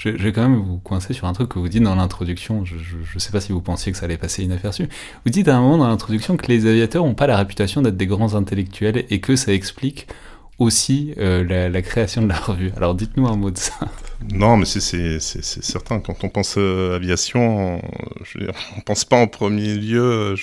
[0.00, 2.64] je, vais quand même vous coincer sur un truc que vous dites dans l'introduction.
[2.64, 4.88] Je ne sais pas si vous pensiez que ça allait passer inaperçu.
[5.26, 7.98] Vous dites à un moment dans l'introduction que les aviateurs n'ont pas la réputation d'être
[7.98, 10.06] des grands intellectuels et que ça explique
[10.60, 12.70] aussi euh, la, création de la revue.
[12.76, 13.74] Alors dites-nous un mot de ça.
[14.32, 15.98] Non, mais c'est certain.
[15.98, 17.80] Quand on pense euh, aviation,
[18.76, 20.36] on pense pas en premier lieu euh,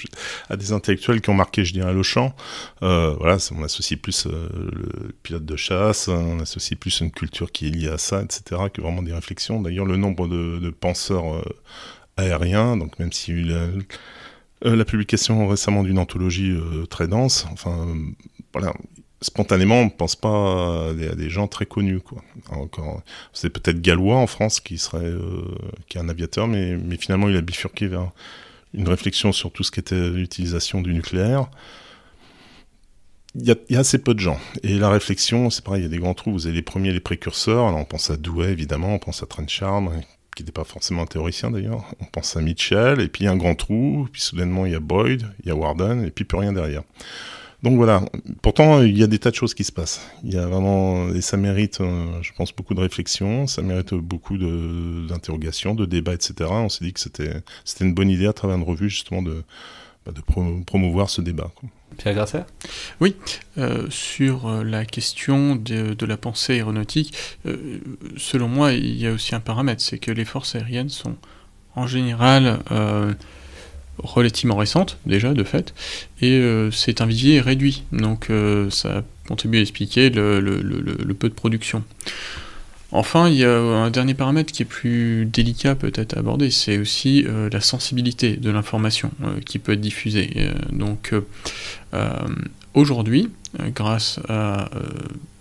[0.49, 2.35] à des intellectuels qui ont marqué, je dirais, le champ.
[2.81, 7.51] Euh, voilà, on associe plus euh, le pilote de chasse, on associe plus une culture
[7.51, 9.61] qui est liée à ça, etc., que vraiment des réflexions.
[9.61, 11.43] D'ailleurs, le nombre de, penseurs
[12.17, 13.67] aériens, donc même eu la,
[14.75, 16.57] la publication récemment d'une anthologie
[16.89, 17.95] très dense, enfin,
[18.53, 18.73] voilà,
[19.21, 22.01] spontanément, on ne pense pas à des, gens très connus.
[23.33, 25.55] C'est peut-être Gallois en France qui serait, euh,
[25.87, 28.11] qui est un aviateur, mais, finalement il a bifurqué vers
[28.73, 31.49] une réflexion sur tout ce qui était l'utilisation du nucléaire.
[33.35, 34.39] il y, a assez peu de gens.
[34.63, 36.31] Et la réflexion, c'est pareil, il y a des grands trous.
[36.31, 37.63] Vous avez les premiers, les précurseurs.
[37.63, 39.83] On pense à Douai, évidemment, on pense à Trenchard,
[40.35, 41.85] qui n'était pas forcément un théoricien d'ailleurs.
[41.99, 44.73] On pense à Mitchell, et puis il y a un grand trou, puis soudainement il
[44.73, 46.83] y a Boyd, il y a Warden, et puis plus rien derrière.
[47.63, 48.03] Donc voilà,
[48.43, 50.07] pourtant il y a des tas de choses qui se passent.
[50.23, 53.95] Il y a vraiment, et ça mérite, euh, je pense, beaucoup de réflexion, ça mérite
[53.95, 56.49] beaucoup d'interrogations, de, débats, etc.
[56.51, 57.41] On s'est dit que c'était
[57.79, 59.43] une bonne idée à travers une revue justement de,
[60.05, 60.21] bah, de
[60.65, 61.51] promouvoir ce débat.
[61.97, 62.41] Pierre Grasser
[62.99, 63.15] Oui,
[63.57, 67.15] euh, sur euh, la question de, la pensée aéronautique,
[68.17, 71.15] selon moi, il y a aussi un paramètre, c'est que les forces aériennes sont
[71.75, 72.59] en général
[73.99, 75.73] relativement récente déjà de fait,
[76.21, 81.33] et euh, c'est un vivier réduit, donc euh, ça contribue à expliquer le, peu de
[81.33, 81.83] production.
[82.93, 86.77] Enfin, il y a un dernier paramètre qui est plus délicat peut-être à aborder, c'est
[86.77, 89.11] aussi euh, la sensibilité de l'information
[89.45, 90.51] qui peut être diffusée.
[90.71, 91.13] donc
[92.73, 93.29] aujourd'hui,
[93.75, 94.69] grâce à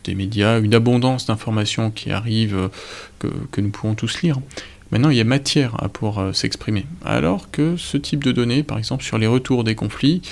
[0.05, 2.71] des médias, une abondance d'informations qui arrivent,
[3.19, 4.39] que, nous pouvons tous lire,
[4.91, 6.87] Maintenant, il y a matière à pouvoir euh, s'exprimer.
[7.05, 10.23] Alors que ce type de données, par exemple sur les retours des conflits,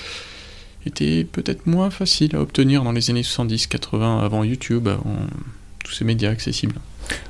[0.87, 5.17] était peut-être moins facile à obtenir dans les années 70-80, avant YouTube, avant
[5.83, 6.77] tous ces médias accessibles.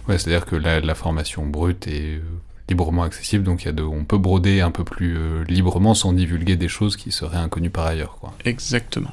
[0.09, 2.23] Ouais, c'est-à-dire que l'information brute est euh,
[2.69, 6.13] librement accessible, donc il y a on peut broder un peu plus euh, librement sans
[6.13, 8.17] divulguer des choses qui seraient inconnues par ailleurs.
[8.21, 8.33] Quoi.
[8.45, 9.11] Exactement.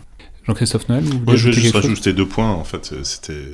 [0.47, 2.49] Jean-Christophe Noël vous Je vais juste rajouter deux points.
[2.49, 3.45] En fait, c'était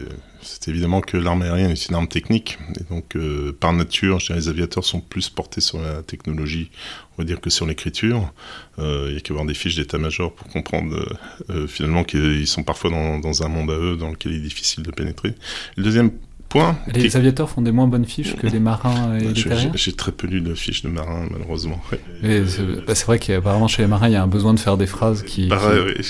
[0.67, 2.57] évidemment que l'arme aérienne est une arme technique.
[2.79, 6.69] Et donc, euh, par nature, les aviateurs sont plus portés sur la technologie,
[7.13, 8.33] on va dire, que sur l'écriture.
[8.79, 11.17] Euh, il y a qu'à voir des fiches d'état-major pour comprendre
[11.49, 14.41] euh, finalement qu'ils sont parfois dans, dans, un monde à eux dans lequel il est
[14.41, 15.33] difficile de pénétrer.
[15.75, 16.11] Le deuxième
[16.57, 16.77] Point.
[16.93, 20.11] Les aviateurs font des moins bonnes fiches que les marins et les terriens J'ai très
[20.11, 21.79] peu lu de fiches de marins, malheureusement.
[21.91, 24.87] Bah, c'est vrai qu'apparemment chez les marins, il y a un besoin de faire des
[24.87, 25.49] phrases qui,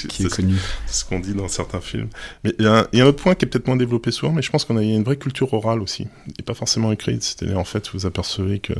[0.10, 0.56] qui, est, connu.
[0.86, 2.08] C'est ce qu'on dit dans certains films.
[2.44, 4.50] Mais il y, a un, autre point qui est peut-être moins développé souvent, mais je
[4.50, 6.08] pense qu'on a une vraie culture orale aussi,
[6.40, 7.24] et pas forcément écrite.
[7.24, 8.74] C'est-à-dire, en fait, vous apercevez que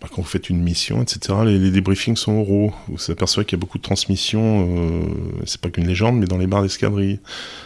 [0.00, 2.72] bah, quand vous faites une mission, etc., les, débriefings sont oraux.
[2.88, 5.02] Vous s'apercevez qu'il y a beaucoup de transmissions, euh,
[5.44, 7.18] c'est pas qu'une légende, mais dans les barres d'escadrille.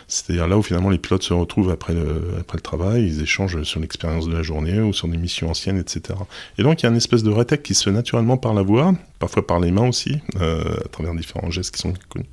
[0.08, 3.62] C'est-à-dire là où finalement les pilotes se retrouvent après le, après le travail, ils échangent
[3.64, 6.18] sur l'expérience de la journée ou sur des missions anciennes, etc.
[6.56, 8.62] Et donc il y a une espèce de rétec qui se fait naturellement par la
[8.62, 12.26] voix, parfois par les mains aussi, euh, à travers différents gestes qui sont connus,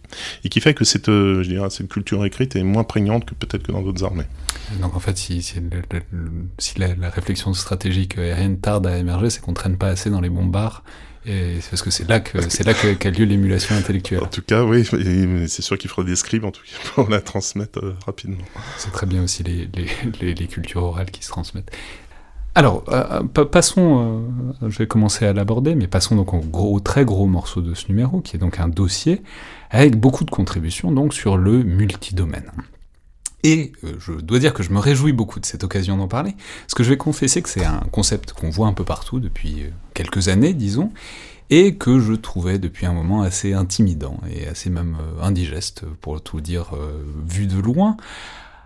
[0.43, 3.35] et qui fait que cette, euh, je dirais, cette culture écrite est moins prégnante que
[3.35, 4.25] peut-être que dans d'autres armées.
[4.81, 5.59] Donc en fait, si, si,
[6.79, 10.31] la, la, réflexion stratégique aérienne tarde à émerger, c'est qu'on traîne pas assez dans les
[10.31, 10.83] bombards.
[11.27, 14.23] Et c'est parce que c'est là que c'est là qu'a lieu l'émulation intellectuelle.
[14.23, 14.83] En tout cas, oui,
[15.47, 18.43] c'est sûr qu'il faudra des scribes en tout cas pour la transmettre euh, rapidement.
[18.77, 19.69] C'est très bien aussi les,
[20.21, 21.71] les, les, cultures orales qui se transmettent.
[22.55, 24.23] Alors, euh, euh, passons,
[24.61, 27.87] je vais commencer à l'aborder, mais passons donc au, gros, très gros morceau de ce
[27.89, 29.21] numéro, qui est donc un dossier
[29.69, 32.51] avec beaucoup de contributions donc sur le multidomaine.
[33.43, 36.35] Et euh, je dois dire que je me réjouis beaucoup de cette occasion d'en parler,
[36.61, 39.63] parce que je vais confesser que c'est un concept qu'on voit un peu partout depuis
[39.63, 40.91] euh, quelques années, disons,
[41.49, 46.21] et que je trouvais depuis un moment assez intimidant et assez même euh, indigeste, pour
[46.21, 46.71] tout dire,
[47.27, 47.97] vu de loin.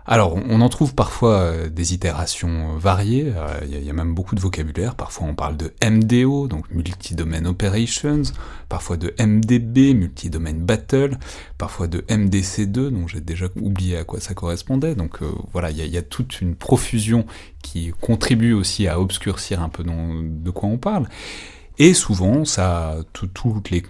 [0.06, 4.12] Alors, on en trouve parfois euh, des itérations euh, variées, euh, il y, a même
[4.12, 8.22] beaucoup de vocabulaire, parfois on parle de MDO, donc Multi-Domain Operations,
[8.68, 11.16] parfois de MDB, Multi-Domain Battle,
[11.56, 15.20] parfois de MDC2, dont j'ai déjà oublié à quoi ça correspondait, donc
[15.52, 17.24] voilà, il y, a toute une profusion
[17.62, 21.08] qui contribue aussi à obscurcir un peu de quoi on parle.
[21.78, 23.82] Et souvent, ça, toute les,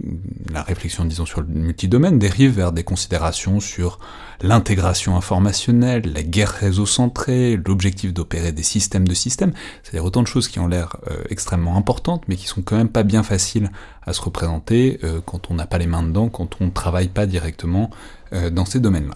[0.50, 3.98] la réflexion, disons, sur le multidomaine dérive vers des considérations sur
[4.40, 10.48] l'intégration informationnelle, la guerre réseau-centrée, l'objectif d'opérer des systèmes de systèmes, c'est-à-dire autant de choses
[10.48, 13.70] qui ont l'air euh, extrêmement importantes, mais qui sont quand même pas bien faciles
[14.06, 17.08] à se représenter euh, quand on n'a pas les mains dedans, quand on ne travaille
[17.08, 17.90] pas directement
[18.34, 19.14] euh, dans ces domaines-là.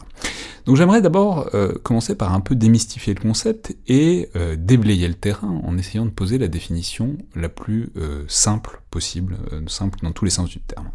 [0.65, 5.15] Donc j'aimerais d'abord euh, commencer par un peu démystifier le concept et euh, déblayer le
[5.15, 7.91] terrain en essayant de poser la définition la plus
[8.29, 10.91] simple possible, simple dans tous les sens du terme.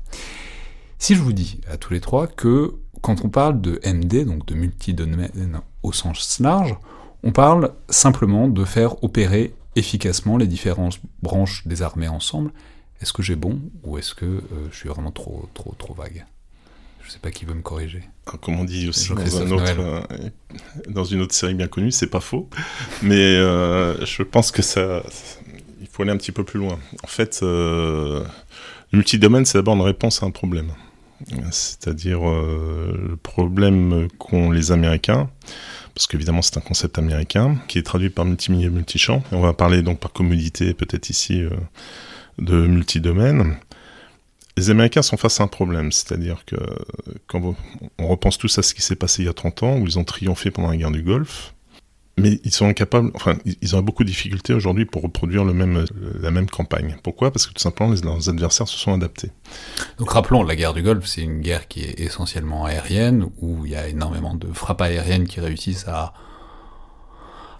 [0.99, 4.45] Si je vous dis à tous les trois que quand on parle de MD, donc
[4.45, 6.75] de multi-domaine au sens large,
[7.23, 12.51] on parle simplement de faire opérer efficacement les différentes branches des armées ensemble.
[13.01, 16.25] Est-ce que j'ai bon ou est-ce que je suis vraiment trop trop trop vague?
[17.05, 18.03] Je sais pas qui veut me corriger.
[18.27, 20.01] Ah, comme on dit aussi dans, un autre, euh,
[20.87, 22.49] dans, une autre série bien connue, c'est pas faux.
[23.01, 25.03] Mais euh, je pense que ça,
[25.81, 26.79] il faut aller un petit peu plus loin.
[27.03, 28.23] En fait, euh,
[28.91, 30.71] le multidomaine, c'est d'abord une réponse à un problème.
[31.51, 35.29] C'est-à-dire le problème qu'ont les Américains,
[35.95, 39.23] parce qu'évidemment c'est un concept américain, qui est traduit par multimillier multichamp.
[39.31, 41.43] Et on va parler donc par commodité peut-être ici
[42.39, 43.55] de multidomaine
[44.57, 46.55] les Américains sont face à un problème, c'est-à-dire que
[47.27, 47.55] quand
[47.97, 49.97] on repense tous à ce qui s'est passé il y a 30 ans, où ils
[49.97, 51.53] ont triomphé pendant la guerre du Golfe,
[52.15, 55.53] mais ils sont incapables, enfin, ils ont beaucoup de difficultés aujourd'hui pour reproduire la
[56.31, 56.95] même campagne.
[57.01, 57.31] Pourquoi?
[57.31, 59.31] Parce que tout simplement, leurs adversaires se sont adaptés.
[59.97, 63.71] Donc rappelons, la guerre du Golfe, c'est une guerre qui est essentiellement aérienne, où il
[63.71, 66.13] y a énormément de frappes aériennes qui réussissent à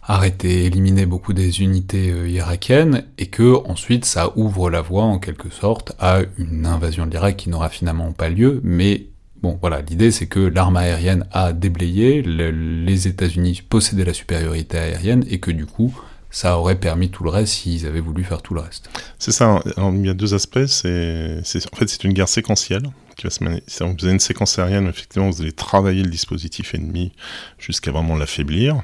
[0.06, 5.20] arrêter, éliminer beaucoup des unités euh, irakiennes, et que ensuite ça ouvre la voie en
[5.20, 9.08] quelque sorte à une invasion de l'Irak qui n'aura finalement pas lieu, mais
[9.44, 15.26] Bon, voilà, l'idée c'est que l'arme aérienne a déblayé, les États-Unis possédaient la supériorité aérienne
[15.30, 15.94] et que du coup,
[16.34, 18.90] ça aurait permis tout le reste s'ils avaient voulu faire tout le reste.
[19.20, 19.62] C'est ça.
[19.78, 20.66] il y a deux aspects.
[20.66, 22.84] C'est, en fait, c'est une guerre séquentielle
[23.16, 27.12] qui va se vous avez une séquence aérienne, effectivement, vous allez travailler le dispositif ennemi
[27.60, 28.82] jusqu'à vraiment l'affaiblir.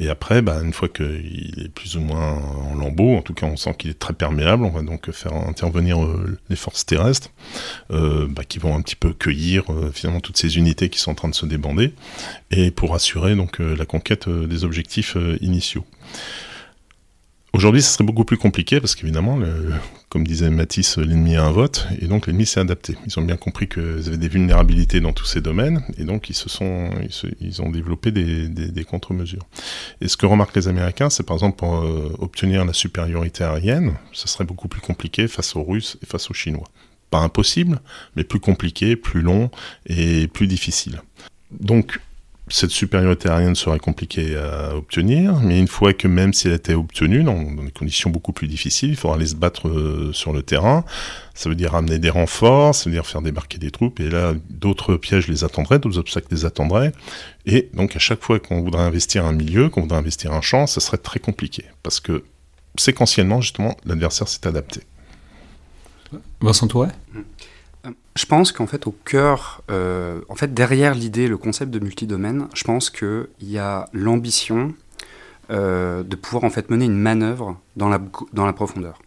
[0.00, 3.46] Et après, bah, une fois qu'il est plus ou moins en lambeau, en tout cas,
[3.46, 7.30] on sent qu'il est très perméable, on va donc faire intervenir euh, les forces terrestres,
[7.92, 11.12] euh, bah, qui vont un petit peu cueillir euh, finalement toutes ces unités qui sont
[11.12, 11.94] en train de se débander,
[12.50, 15.84] et pour assurer donc la conquête des objectifs initiaux.
[17.54, 19.38] Aujourd'hui, ça serait beaucoup plus compliqué parce qu'évidemment,
[20.10, 22.94] comme disait Matisse, l'ennemi a un vote et donc l'ennemi s'est adapté.
[23.06, 26.34] Ils ont bien compris qu'ils avaient des vulnérabilités dans tous ces domaines et donc ils
[26.34, 26.90] se sont,
[27.40, 29.46] ils, ont développé des, contre-mesures.
[30.00, 33.94] Et ce que remarquent les Américains, c'est par exemple pour euh, obtenir la supériorité aérienne,
[34.12, 36.68] ce serait beaucoup plus compliqué face aux Russes et face aux Chinois.
[37.10, 37.80] Pas impossible,
[38.14, 39.50] mais plus compliqué, plus long
[39.86, 41.00] et plus difficile.
[41.50, 41.98] Donc
[42.50, 46.74] cette supériorité aérienne serait compliquée à obtenir, mais une fois que même si elle était
[46.74, 50.42] obtenue, dans, des conditions beaucoup plus difficiles, il faudra aller se battre euh, sur le
[50.42, 50.84] terrain.
[51.34, 54.34] Ça veut dire amener des renforts, ça veut dire faire débarquer des troupes, et là,
[54.50, 56.92] d'autres pièges les attendraient, d'autres obstacles les attendraient.
[57.46, 60.66] Et donc, à chaque fois qu'on voudrait investir un milieu, qu'on voudrait investir un champ,
[60.66, 62.24] ça serait très compliqué, parce que
[62.78, 64.80] séquentiellement, justement, l'adversaire s'est adapté.
[66.40, 67.20] Vincent Touret mmh.
[68.16, 72.48] Je pense qu'en fait, au cœur, euh, en fait, derrière l'idée, le concept de multidomaine,
[72.52, 74.74] je pense qu'il y a l'ambition
[75.50, 78.00] euh, de pouvoir en fait mener une manœuvre dans la,
[78.32, 78.98] dans la profondeur.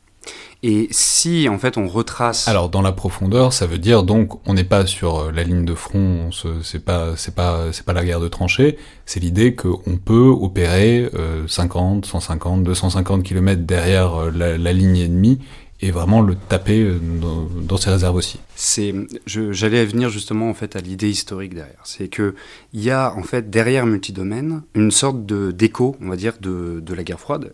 [0.63, 2.47] Et si en fait on retrace.
[2.47, 5.65] Alors dans la profondeur, ça veut dire donc on n'est pas sur euh, la ligne
[5.65, 6.29] de front,
[6.61, 11.09] c'est pas c'est pas c'est pas la guerre de tranchées, c'est l'idée qu'on peut opérer
[11.47, 15.39] 50, 150, 250 km derrière la, la, ligne ennemie
[15.81, 18.39] et vraiment le taper euh, dans, ses réserves aussi.
[18.55, 18.93] C'est,
[19.25, 21.81] j'allais venir justement en fait à l'idée historique derrière.
[21.83, 22.35] C'est que
[22.73, 26.79] il y a en fait derrière multidomaine une sorte de d'écho, on va dire, de,
[26.79, 27.53] de, la guerre froide.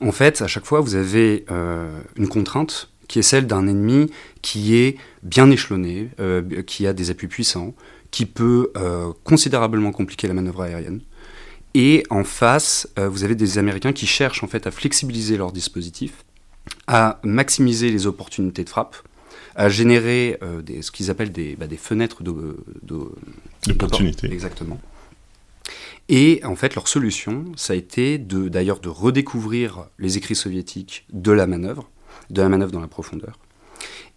[0.00, 4.10] En fait, à chaque fois, vous avez euh, une contrainte qui est celle d'un ennemi
[4.42, 7.74] qui est bien échelonné, euh, qui a des appuis puissants,
[8.10, 8.72] qui peut
[9.22, 11.00] considérablement compliquer la manœuvre aérienne.
[11.74, 16.24] Et en face, vous avez des Américains qui cherchent en fait à flexibiliser leur dispositif
[16.92, 18.96] à maximiser les opportunités de frappe,
[19.54, 22.24] à générer euh, des, ce qu'ils appellent des, bah, des fenêtres
[22.82, 24.32] d'opportunité.
[24.32, 24.80] Exactement.
[26.08, 31.30] Et en fait, leur solution, ça a été d'ailleurs de, redécouvrir les écrits soviétiques de
[31.30, 31.88] la manœuvre,
[32.30, 33.38] de la manœuvre dans la profondeur.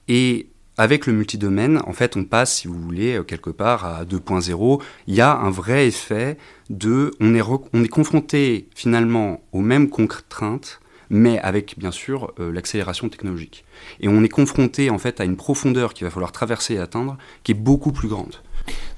[0.08, 4.04] Et avec le multidomaine, en fait, on passe, si vous voulez, euh, quelque part à
[4.04, 4.82] 2.0.
[5.06, 6.40] Il y a un vrai effet
[6.72, 12.52] de, on est, on est confronté finalement aux mêmes contraintes mais avec bien sûr euh,
[12.52, 13.66] l'accélération technologique.
[14.00, 17.18] Et on est confronté en fait à une profondeur qu'il va falloir traverser et atteindre
[17.44, 18.36] qui est beaucoup plus grande.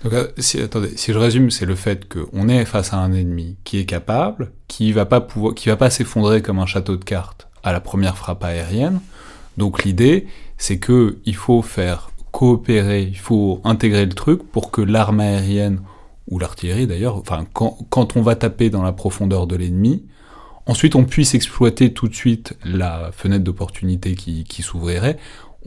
[0.04, 3.12] Donc, euh, si, attendez, si je résume, c'est le fait qu'on est face à un
[3.14, 6.98] ennemi qui est capable, qui va pas pouvoir, qui va pas s'effondrer comme un château
[6.98, 9.00] de cartes à la première frappe aérienne.
[9.58, 14.82] Donc l'idée, c'est que il faut faire coopérer, il faut intégrer le truc pour que
[14.82, 15.82] l'arme aérienne
[16.28, 20.06] ou l'artillerie d'ailleurs, enfin quand, quand on va taper dans la profondeur de l'ennemi,
[20.66, 25.18] ensuite on puisse exploiter tout de suite la fenêtre d'opportunité qui, qui s'ouvrirait,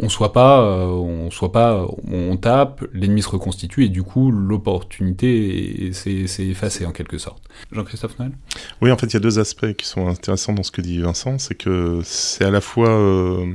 [0.01, 4.31] on soit pas, euh, on soit pas, on tape, l'ennemi se reconstitue et du coup
[4.31, 7.43] l'opportunité s'est effacée en quelque sorte.
[7.73, 8.33] Jean-Christophe Noël?
[8.81, 11.01] Oui, en fait, il y a deux aspects qui sont intéressants dans ce que dit
[11.01, 13.47] Vincent, c'est que c'est à la fois euh,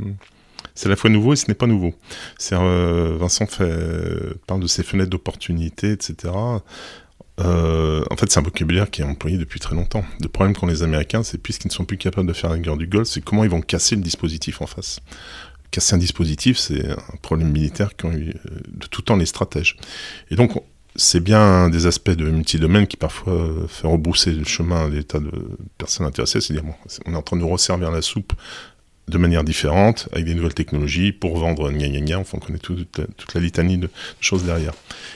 [0.76, 1.94] c'est à la fois nouveau et ce n'est pas nouveau.
[2.52, 3.72] Euh, Vincent fait,
[4.48, 6.34] parle de ces fenêtres d'opportunité, etc.
[7.40, 10.06] Euh, en fait, c'est un vocabulaire qui est employé depuis très longtemps.
[10.22, 12.78] Le problème qu'ont les Américains, c'est puisqu'ils ne sont plus capables de faire la guerre
[12.78, 15.00] du Golfe, c'est comment ils vont casser le dispositif en face.
[15.72, 19.78] Casser un dispositif, c'est un problème militaire qu'ont eu euh, de tout temps les stratèges.
[20.30, 20.52] Et donc,
[20.96, 25.04] c'est bien des aspects de multidomaine qui parfois euh, fait rebrousser le chemin à des
[25.04, 25.32] tas de
[25.80, 26.40] personnes intéressées.
[26.40, 26.70] C'est-à-dire,
[27.08, 28.34] on est en train de nous resservir la soupe
[29.08, 32.60] de manière différente, avec des nouvelles technologies, pour vendre gna gna gna, enfin on connaît
[32.60, 33.00] toute,
[33.34, 33.90] la litanie de
[34.22, 34.74] choses derrière.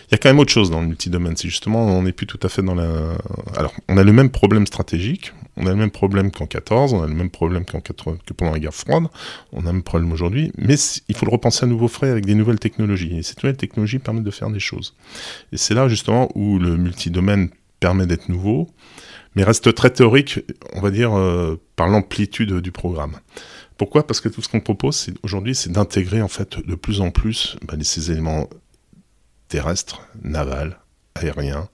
[0.08, 2.28] Il y a quand même autre chose dans le multidomaine, c'est justement, on n'est plus
[2.28, 3.18] tout à fait dans la...
[3.56, 7.02] Alors, on a le même problème stratégique, On a le même problème qu'en 14, on
[7.02, 7.94] a le même problème qu'en que
[8.34, 9.06] pendant la guerre froide,
[9.54, 10.76] on a le même problème aujourd'hui, mais
[11.08, 13.18] il faut le repenser à nouveau frais avec des nouvelles technologies.
[13.18, 14.96] Et ces nouvelles technologies permettent de faire des choses.
[15.52, 18.68] Et c'est là justement où le multidomaine permet d'être nouveau,
[19.36, 20.40] mais reste très théorique,
[20.74, 23.18] on va dire, euh, par l'amplitude du programme.
[23.78, 24.06] Pourquoi?
[24.06, 27.58] Parce que tout ce qu'on propose aujourd'hui, c'est d'intégrer en fait de plus en plus
[27.64, 28.50] bah, ces éléments
[29.48, 30.80] terrestres, navals,
[31.16, 31.70] aériens,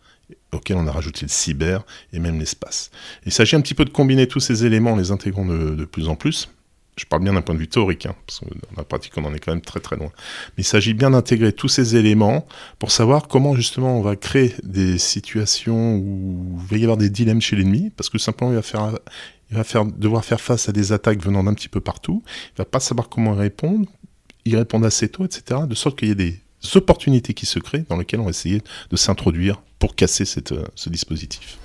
[0.51, 2.91] auxquels on a rajouté le cyber et même l'espace.
[3.25, 6.07] Il s'agit un petit peu de combiner tous ces éléments en les intégrant de, plus
[6.07, 6.49] en plus.
[6.95, 9.25] Je parle bien d'un point de vue théorique, hein, parce que dans la pratique, on
[9.25, 10.11] en est quand même très très loin.
[10.49, 12.45] Mais il s'agit bien d'intégrer tous ces éléments
[12.77, 17.09] pour savoir comment justement on va créer des situations où il va y avoir des
[17.09, 18.91] dilemmes chez l'ennemi, parce que simplement il va faire,
[19.51, 22.23] il va faire, devoir faire face à des attaques venant d'un petit peu partout.
[22.55, 23.87] Il va pas savoir comment répondre,
[24.45, 25.61] y répondre assez tôt, etc.
[25.67, 26.39] De sorte qu'il y ait des
[26.75, 30.89] opportunités qui se créent dans lesquelles on va essayer de s'introduire pour casser euh, ce
[30.89, 31.57] dispositif.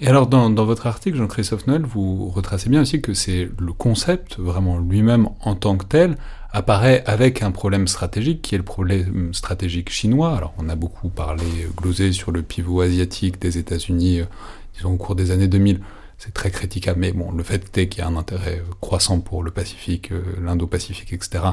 [0.00, 4.38] Et alors, dans, votre article, Jean-Christophe Noël, vous retracez bien aussi que c'est le concept,
[4.38, 6.16] vraiment lui-même en tant que tel,
[6.52, 10.36] apparaît avec un problème stratégique qui est le problème stratégique chinois.
[10.36, 11.42] Alors, on a beaucoup parlé,
[11.76, 14.24] glosé sur le pivot asiatique des États-Unis, euh,
[14.76, 15.80] disons, au cours des années 2000
[16.18, 19.42] c'est très critiquable, mais bon, le fait est qu'il y a un intérêt croissant pour
[19.42, 20.10] le Pacifique,
[20.42, 21.44] l'Indo-Pacifique, etc.,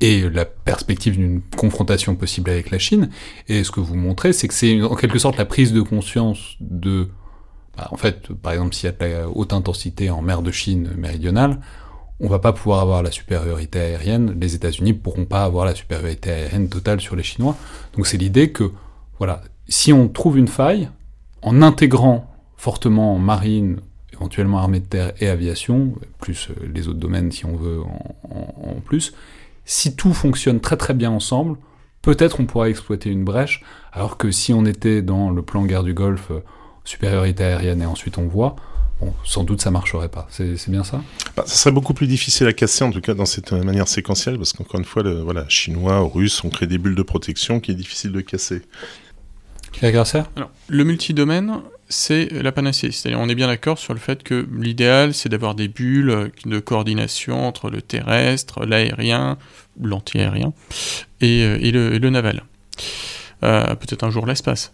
[0.00, 3.10] et la perspective d'une confrontation possible avec la Chine.
[3.48, 6.56] Et ce que vous montrez, c'est que c'est en quelque sorte la prise de conscience
[6.60, 7.08] de...
[7.76, 10.50] Bah, en fait, par exemple, s'il y a de la haute intensité en mer de
[10.50, 11.60] Chine méridionale,
[12.20, 16.30] on va pas pouvoir avoir la supériorité aérienne, les États-Unis pourront pas avoir la supériorité
[16.30, 17.56] aérienne totale sur les Chinois.
[17.96, 18.72] Donc c'est l'idée que,
[19.18, 20.88] voilà, si on trouve une faille,
[21.42, 23.80] en intégrant fortement marine,
[24.14, 27.80] éventuellement armée de terre et aviation, plus euh, les autres domaines si on veut
[28.30, 29.12] en plus,
[29.64, 31.58] si tout fonctionne très très bien ensemble,
[32.02, 33.62] peut-être on pourra exploiter une brèche,
[33.92, 36.40] alors que si on était dans le plan guerre du Golfe, euh,
[36.84, 38.56] supériorité aérienne et ensuite on voit,
[39.00, 40.26] bon, sans doute ça marcherait pas.
[40.30, 41.02] C'est bien ça?
[41.36, 44.36] Bah, Ça serait beaucoup plus difficile à casser, en tout cas dans cette manière séquentielle,
[44.36, 47.70] parce qu'encore une fois, le, voilà, chinois, russes ont créé des bulles de protection qui
[47.70, 48.62] est difficile de casser.
[49.72, 52.90] Pierre Grasser Alors, le multidomaine, c'est la panacée.
[52.90, 56.58] C'est-à-dire, on est bien d'accord sur le fait que l'idéal, c'est d'avoir des bulles de
[56.58, 59.38] coordination entre le terrestre, l'aérien,
[59.80, 60.52] l'anti-aérien
[61.20, 62.44] et, euh, et, le, naval.
[63.42, 64.72] Euh, peut-être un jour l'espace.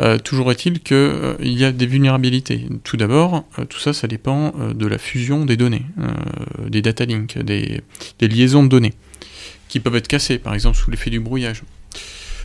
[0.00, 2.66] Euh, toujours est-il qu'il il y a des vulnérabilités.
[2.82, 5.84] Tout d'abord, tout ça, ça dépend de la fusion des données,
[6.66, 7.82] des data links, des,
[8.18, 8.94] des, liaisons de données,
[9.68, 11.62] qui peuvent être cassées, par exemple, sous l'effet du brouillage.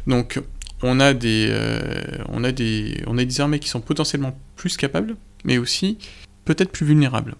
[0.08, 0.42] Donc,
[0.84, 5.98] on a des, euh, on a des armées qui sont potentiellement plus capables, mais aussi
[6.46, 7.36] peut-être plus vulnérables.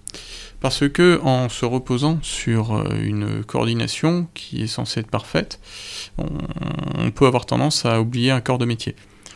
[0.60, 5.60] Parce que en se reposant sur euh, une coordination qui est censée être parfaite,
[6.18, 8.96] on, peut avoir tendance à oublier un corps de métier.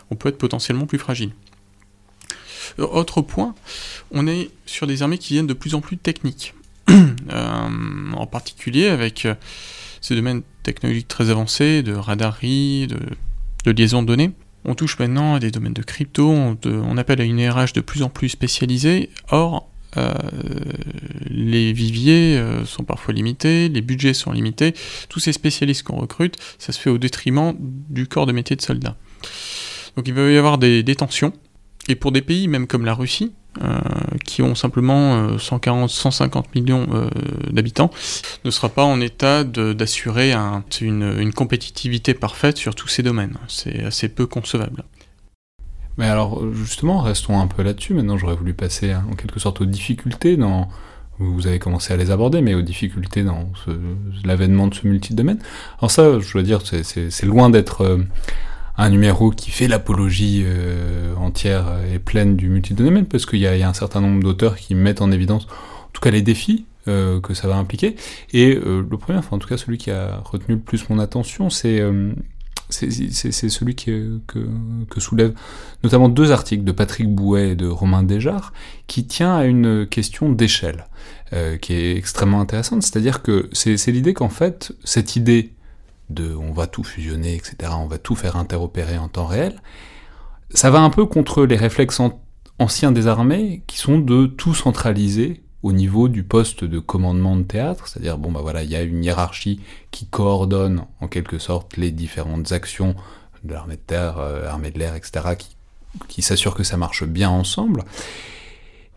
[0.10, 1.32] On peut être potentiellement plus fragile.
[2.80, 3.54] Euh, autre point,
[4.12, 6.54] on est sur des armées qui viennent de plus en plus techniques.
[7.32, 9.28] en particulier avec
[10.02, 12.98] ces domaines technologiques très avancés, de radarie, de
[13.66, 14.32] de liaison de données.
[14.66, 18.04] On touche maintenant à des domaines de crypto, on, appelle à une RH de plus
[18.04, 19.10] en plus spécialisée.
[19.30, 20.14] Or, euh,
[21.28, 24.74] les viviers euh, sont parfois limités, les budgets sont limités.
[25.10, 28.62] Tous ces spécialistes qu'on recrute, ça se fait au détriment du corps de métier de
[28.62, 28.98] soldats.
[29.96, 31.34] Donc il va y avoir des, des tensions.
[31.88, 33.32] Et pour des pays, même comme la Russie,
[34.26, 37.10] qui ont simplement 140, euh, 150 millions euh,
[37.52, 37.92] d'habitants,
[38.46, 40.34] ne sera pas en état d'assurer
[40.82, 43.38] une, compétitivité parfaite sur tous ces domaines.
[43.48, 44.84] C'est assez peu concevable.
[45.98, 47.94] Mais alors justement, restons un peu là-dessus.
[47.94, 50.70] Maintenant, j'aurais voulu passer en quelque sorte aux difficultés dans...
[51.20, 53.52] Vous avez commencé à les aborder, mais aux difficultés dans
[54.24, 55.38] l'avènement de ce multi-domaine.
[55.78, 58.00] Alors ça, je dois dire, c'est loin d'être
[58.82, 63.70] un numéro qui fait l'apologie euh, entière et pleine du multidomaine, parce qu'il y, a
[63.70, 67.36] un certain nombre d'auteurs qui mettent en évidence, en tout cas, les défis euh, que
[67.36, 67.96] ça va impliquer.
[68.34, 70.98] Et euh, le premier, enfin en tout cas celui qui a retenu le plus mon
[70.98, 71.82] attention, c'est
[72.70, 75.34] c'est celui que, que, soulèvent
[75.84, 78.54] notamment deux articles de Patrick Bouet et de Romain Desjard,
[78.88, 80.88] qui tient à une question d'échelle,
[81.62, 82.82] qui est extrêmement intéressante.
[82.84, 85.52] C'est-à-dire que c'est l'idée qu'en fait, cette idée
[86.20, 89.62] on va tout fusionner, etc., on va tout faire interopérer en temps réel,
[90.54, 92.02] ça va un peu contre les réflexes
[92.60, 97.44] anciens des armées qui sont de tout centraliser au niveau du poste de commandement de
[97.44, 101.78] théâtre, c'est-à-dire bon bah voilà, il y a une hiérarchie qui coordonne en quelque sorte
[101.78, 102.96] les différentes actions
[103.44, 105.56] de l'armée de terre, euh, armée de l'air, etc., qui,
[106.08, 107.84] qui s'assure que ça marche bien ensemble.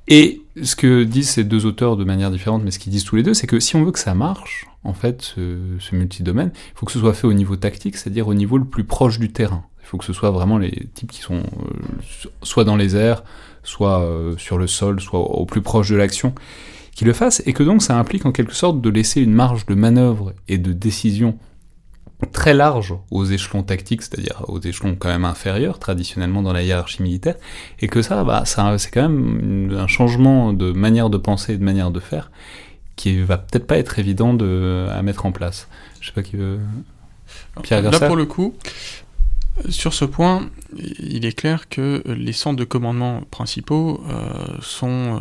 [0.09, 3.17] Et ce que disent ces deux auteurs de manière différente, mais ce qu'ils disent tous
[3.17, 6.53] les deux, c'est que si on veut que ça marche, en fait, ce, ce multidomaine,
[6.55, 9.19] il faut que ce soit fait au niveau tactique, c'est-à-dire au niveau le plus proche
[9.19, 9.65] du terrain.
[9.83, 13.23] Il faut que ce soit vraiment les types qui sont euh, soit dans les airs,
[13.63, 16.35] soit sur le sol, soit au plus proche de l'action,
[16.95, 19.67] qui le fasse, et que donc ça implique en quelque sorte de laisser une marge
[19.67, 21.39] de manœuvre et de décision
[22.33, 27.03] très large aux échelons tactiques, c'est-à-dire aux échelons quand même inférieurs traditionnellement dans la hiérarchie
[27.03, 27.37] militaire,
[27.81, 31.59] et que ça, bah, ça c'est quand même un changement de manière de penser et
[31.59, 32.31] de manière de faire
[32.97, 35.69] qui va peut-être pas être évident de, à mettre en place.
[36.01, 36.61] Je sais pas qui veut.
[37.63, 38.55] Pierre Là pour le coup,
[39.69, 45.19] sur ce point, il est clair que les centres de commandement principaux euh, sont euh,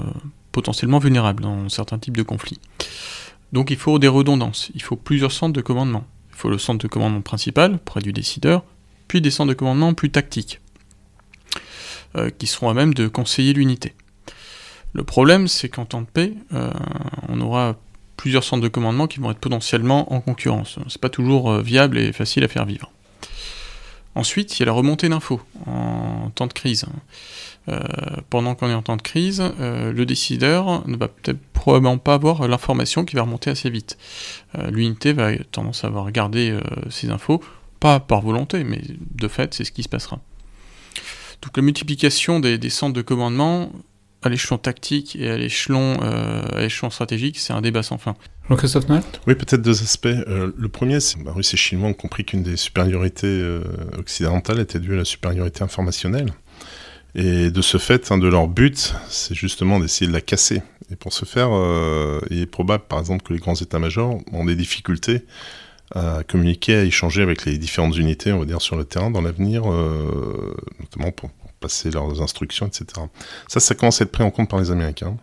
[0.51, 2.59] potentiellement vulnérables dans certains types de conflits.
[3.51, 6.05] Donc il faut des redondances, il faut plusieurs centres de commandement.
[6.33, 8.63] Il faut le centre de commandement principal, près du décideur,
[9.07, 10.59] puis des centres de commandement plus tactiques,
[12.15, 13.93] euh, qui seront à même de conseiller l'unité.
[14.93, 16.71] Le problème, c'est qu'en temps de paix, euh,
[17.29, 17.75] on aura
[18.17, 20.77] plusieurs centres de commandement qui vont être potentiellement en concurrence.
[20.87, 22.91] C'est pas toujours euh, viable et facile à faire vivre.
[24.15, 26.85] Ensuite, il y a la remontée d'infos en temps de crise.
[28.29, 32.45] Pendant qu'on est en temps de crise, le décideur ne va peut-être probablement pas avoir
[32.45, 33.97] l'information qui va remonter assez vite.
[34.57, 36.59] Euh, l'unité va tendance à avoir gardé euh,
[36.89, 37.41] ces infos,
[37.79, 38.81] pas par volonté, mais
[39.15, 40.19] de fait, c'est ce qui se passera.
[41.41, 43.71] Donc la multiplication des, centres de commandement
[44.23, 48.15] à l'échelon tactique et à l'échelon euh, stratégique, c'est un débat sans fin.
[48.49, 48.83] Jean-Christophe
[49.25, 50.07] Oui, peut-être deux aspects.
[50.07, 53.41] le premier, c'est que bah, Russie et Chinois ont compris qu'une des supériorités
[53.97, 56.33] occidentales était due à la supériorité informationnelle.
[57.15, 58.73] Et de ce fait, un de leurs buts,
[59.07, 60.61] c'est justement d'essayer de la casser.
[60.91, 64.45] Et pour ce faire, euh, il est probable, par exemple, que les grands états-majors ont
[64.45, 65.25] des difficultés
[65.93, 69.21] à communiquer, à échanger avec les différentes unités, on va dire, sur le terrain dans
[69.21, 72.85] l'avenir, euh, notamment pour, passer leurs instructions, etc.
[73.47, 75.15] Ça, ça commence à être pris en compte par les Américains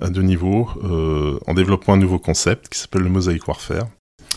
[0.00, 3.86] à deux niveaux, euh, en développant un nouveau concept qui s'appelle le Mosaic Warfare.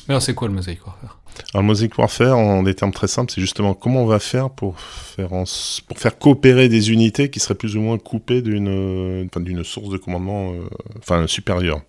[0.10, 1.18] Alors, c'est quoi le Mosaic Warfare?
[1.54, 4.80] Alors, Mosaic Warfare, en des termes très simples, c'est justement comment on va faire pour
[4.80, 9.90] faire, pour faire coopérer des unités qui seraient plus ou moins coupées d'une d'une source
[9.90, 10.68] de commandement euh,
[11.00, 11.82] enfin, supérieure.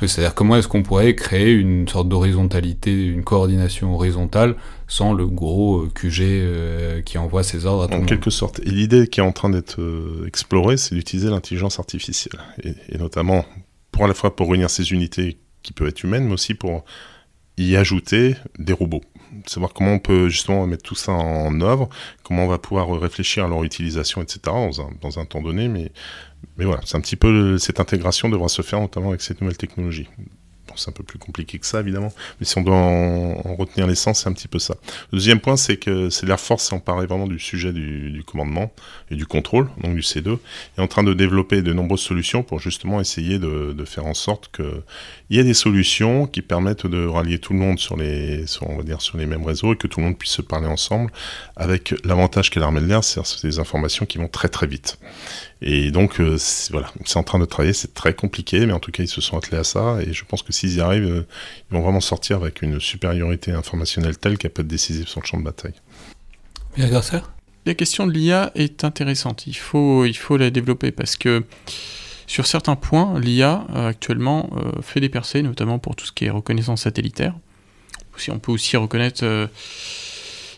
[0.00, 4.56] C'est-à-dire comment est-ce qu'on pourrait créer une sorte d'horizontalité, une coordination horizontale
[4.88, 8.60] sans le gros euh, QG euh, qui envoie ses ordres à tout En quelque sorte.
[8.60, 9.80] Et l'idée qui est en train d'être
[10.26, 12.40] explorée, c'est d'utiliser l'intelligence artificielle.
[12.62, 13.44] Et, et notamment,
[13.92, 16.84] pour à la fois pour réunir ces unités qui peuvent être humaines, mais aussi pour
[17.64, 19.02] y ajouter des robots.
[19.46, 21.88] Savoir comment on peut justement mettre tout ça en œuvre,
[22.24, 24.40] comment on va pouvoir réfléchir à leur utilisation, etc.
[25.00, 25.68] dans un, temps donné.
[25.68, 25.92] Mais,
[26.56, 29.56] mais voilà, c'est un petit peu cette intégration devra se faire notamment avec cette nouvelle
[29.56, 30.08] technologie
[30.78, 32.12] c'est un peu plus compliqué que ça, évidemment.
[32.38, 34.74] Mais si on doit en, retenir l'essence, c'est un petit peu ça.
[35.12, 38.72] Le deuxième point, c'est que c'est l'Air Force, on parlait vraiment du sujet du, commandement
[39.10, 40.38] et du contrôle, donc du C2,
[40.78, 44.50] est en train de développer de nombreuses solutions pour justement essayer de, faire en sorte
[44.54, 44.82] qu'il
[45.30, 48.82] y ait des solutions qui permettent de rallier tout le monde sur les, on va
[48.82, 51.10] dire, sur les mêmes réseaux et que tout le monde puisse se parler ensemble
[51.56, 54.98] avec l'avantage qu'est l'armée de l'air, c'est des informations qui vont très très vite.
[55.62, 56.38] Et donc, euh,
[56.70, 59.20] voilà, c'est en train de travailler, c'est très compliqué, mais en tout cas, ils se
[59.20, 61.26] sont attelés à ça, et je pense que s'ils y arrivent, euh,
[61.70, 65.26] ils vont vraiment sortir avec une supériorité informationnelle telle qu'elle peut être décisive sur le
[65.26, 65.74] champ de bataille.
[67.66, 71.44] La question de l'IA est intéressante, il faut, il faut la développer, parce que
[72.26, 74.50] sur certains points, l'IA euh, actuellement
[74.80, 77.34] fait des percées, notamment pour tout ce qui est reconnaissance satellitaire.
[78.16, 79.48] Si on peut aussi reconnaître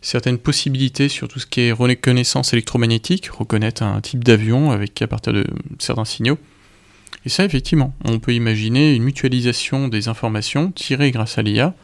[0.03, 5.07] certaines possibilités sur tout ce qui est reconnaissance électromagnétique, reconnaître un type d'avion avec à
[5.07, 5.47] partir de
[5.79, 6.39] certains signaux.
[7.25, 11.75] Et ça, effectivement, on peut imaginer une mutualisation des informations tirées grâce à l'IA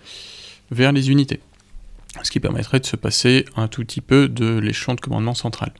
[0.71, 1.41] vers les unités,
[2.23, 5.73] ce qui permettrait de se passer un tout petit peu de l'échelon de commandement central.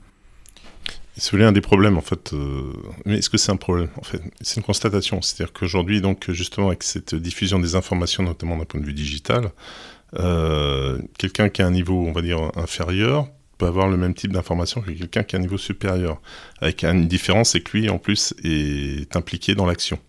[1.17, 2.71] Si vous un des problèmes, en fait, euh,
[3.05, 3.89] mais est-ce que c'est un problème?
[3.97, 5.21] En fait, c'est une constatation.
[5.21, 9.51] C'est-à-dire qu'aujourd'hui, donc, justement, avec cette diffusion des informations, notamment d'un point de vue digital,
[10.13, 13.29] quelqu'un qui a un niveau, on va dire, inférieur
[13.59, 16.19] peut avoir le même type d'information que quelqu'un qui a un niveau supérieur.
[16.61, 19.99] Avec une différence, c'est que lui, en plus, est impliqué dans l'action.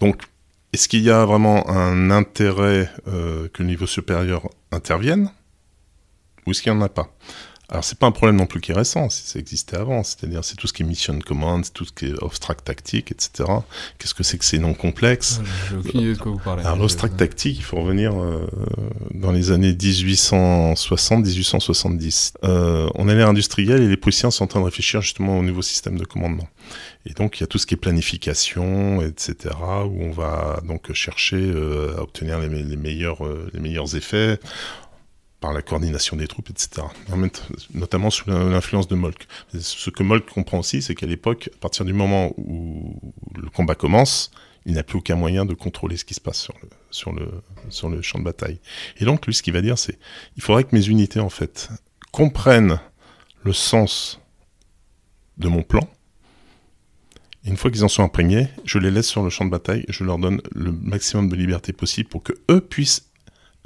[0.00, 0.20] Donc,
[0.72, 5.30] est-ce qu'il y a vraiment un intérêt euh, que le niveau supérieur intervienne?
[6.44, 7.08] Ou est-ce qu'il n'y en a pas?
[7.68, 10.54] Alors c'est pas un problème non plus qui est récent, ça existait avant, c'est-à-dire c'est
[10.54, 13.50] tout ce qui est mission command, tout ce qui est abstract tactique, etc.
[13.98, 16.64] Qu'est-ce que c'est que ces noms complexes J'ai aucune idée de quoi vous parlez.
[16.64, 18.46] Alors l'abstract tactique, il faut revenir euh,
[19.12, 22.34] dans les années 1860-1870.
[22.44, 25.42] Euh, on est l'ère industrielle et les Prussiens sont en train de réfléchir justement au
[25.42, 26.46] nouveau système de commandement.
[27.06, 29.54] Et donc il y a tout ce qui est planification, etc.,
[29.84, 34.40] où on va donc chercher euh, à obtenir les, les meilleurs, euh, les meilleurs effets
[35.52, 36.86] la coordination des troupes, etc.
[37.74, 39.26] Notamment sous l'influence de Molk.
[39.58, 43.00] Ce que Molk comprend aussi, c'est qu'à l'époque, à partir du moment où
[43.34, 44.30] le combat commence,
[44.64, 46.48] il n'a plus aucun moyen de contrôler ce qui se passe
[46.90, 48.60] sur le champ de bataille.
[48.98, 49.98] Et donc, lui, ce qu'il va dire, c'est
[50.36, 51.68] il faudrait que mes unités, en fait,
[52.12, 52.80] comprennent
[53.42, 54.20] le sens
[55.38, 55.88] de mon plan
[57.46, 60.02] une fois qu'ils en sont imprégnés, je les laisse sur le champ de bataille, je
[60.02, 63.08] leur donne le maximum de liberté possible pour que eux puissent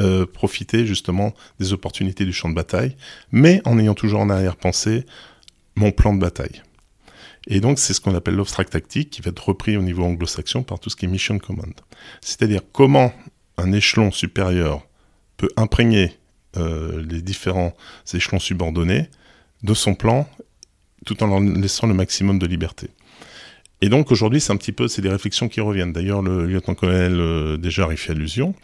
[0.01, 2.97] euh, profiter justement des opportunités du champ de bataille,
[3.33, 5.05] mais en ayant toujours en arrière-pensée
[5.77, 6.63] mon plan de bataille.
[7.47, 10.63] Et donc c'est ce qu'on appelle l'obstract tactique qui va être repris au niveau anglo-saxon
[10.63, 11.73] par tout ce qui est mission command.
[12.21, 13.13] C'est-à-dire comment
[13.57, 14.87] un échelon supérieur
[15.37, 16.17] peut imprégner
[16.57, 17.77] euh, les différents
[18.13, 19.09] échelons subordonnés
[19.63, 20.29] de son plan
[21.07, 22.89] tout en leur laissant le maximum de liberté.
[23.81, 25.93] Et donc aujourd'hui, c'est un petit peu, c'est des réflexions qui reviennent.
[25.93, 28.55] D'ailleurs, le lieutenant-colonel euh, déjà y fait allusion.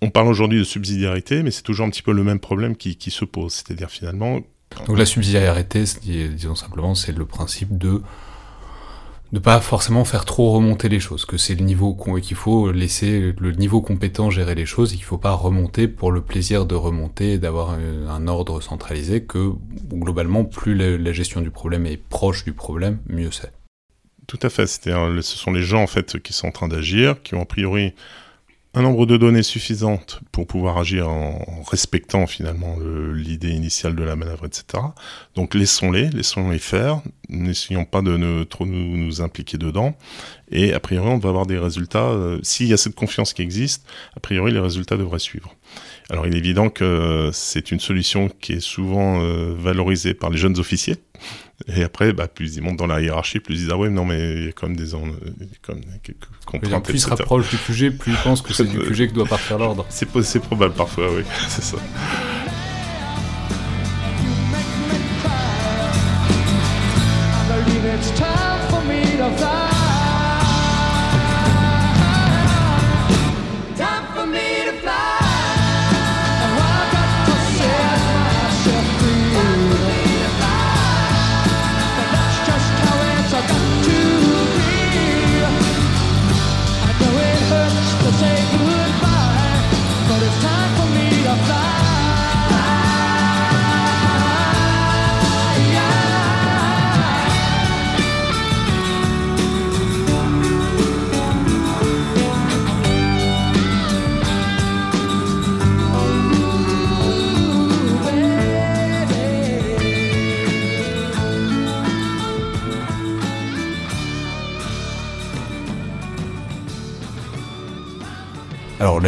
[0.00, 2.96] On parle aujourd'hui de subsidiarité, mais c'est toujours un petit peu le même problème qui,
[2.96, 3.52] qui se pose.
[3.52, 4.40] C'est-à-dire finalement.
[4.86, 8.02] Donc la subsidiarité, disons simplement, c'est le principe de
[9.32, 13.34] ne pas forcément faire trop remonter les choses, que c'est le niveau qu'il faut laisser
[13.38, 16.74] le niveau compétent gérer les choses, et qu'il faut pas remonter pour le plaisir de
[16.74, 19.52] remonter et d'avoir un, ordre centralisé, que
[19.92, 23.52] globalement plus la, gestion du problème est proche du problème, mieux c'est.
[24.26, 27.34] Tout à fait, ce sont les gens en fait qui sont en train d'agir, qui
[27.34, 27.94] ont a priori
[28.74, 32.76] un nombre de données suffisantes pour pouvoir agir en respectant finalement
[33.14, 34.82] l'idée initiale de la manœuvre, etc.
[35.34, 39.96] Donc laissons-les, laissons-les faire, n'essayons pas de ne, trop nous, impliquer dedans,
[40.50, 43.42] et a priori on va avoir des résultats, euh, s'il y a cette confiance qui
[43.42, 45.54] existe, a priori les résultats devraient suivre.
[46.10, 50.38] Alors il est évident que c'est une solution qui est souvent euh, valorisée par les
[50.38, 50.96] jeunes officiers,
[51.66, 54.04] et après, bah, plus ils montent dans la hiérarchie, plus ils disent Ah ouais, non,
[54.04, 55.02] mais il y a quand même des en...
[56.02, 56.84] quelques contraintes.
[56.84, 59.26] Plus ils se rapprochent du QG, plus ils pensent que c'est du QG que doit
[59.26, 59.84] partir l'ordre.
[59.88, 60.06] C'est
[60.40, 61.78] probable parfois, oui, c'est ça.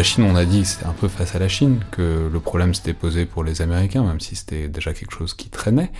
[0.00, 2.40] La Chine, on a dit que c'était un peu face à la Chine, que le
[2.40, 5.92] problème s'était posé pour les Américains, même si c'était déjà quelque chose qui traînait.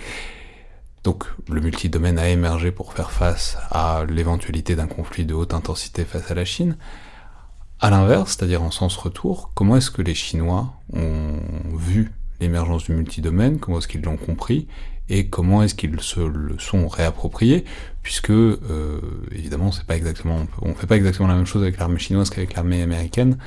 [1.03, 6.03] Donc le multidomaine a émergé pour faire face à l'éventualité d'un conflit de haute intensité
[6.03, 6.77] face à la Chine.
[7.79, 11.37] À l'inverse, c'est-à-dire en sens retour, comment est-ce que les Chinois ont
[11.77, 14.67] vu l'émergence du multidomaine, comment est-ce qu'ils l'ont compris,
[15.11, 17.65] et comment est-ce qu'ils se le sont réappropriés,
[18.01, 18.99] puisque euh,
[19.31, 22.55] évidemment c'est pas exactement, on fait pas exactement la même chose avec l'armée chinoise qu'avec
[22.55, 23.37] l'armée américaine,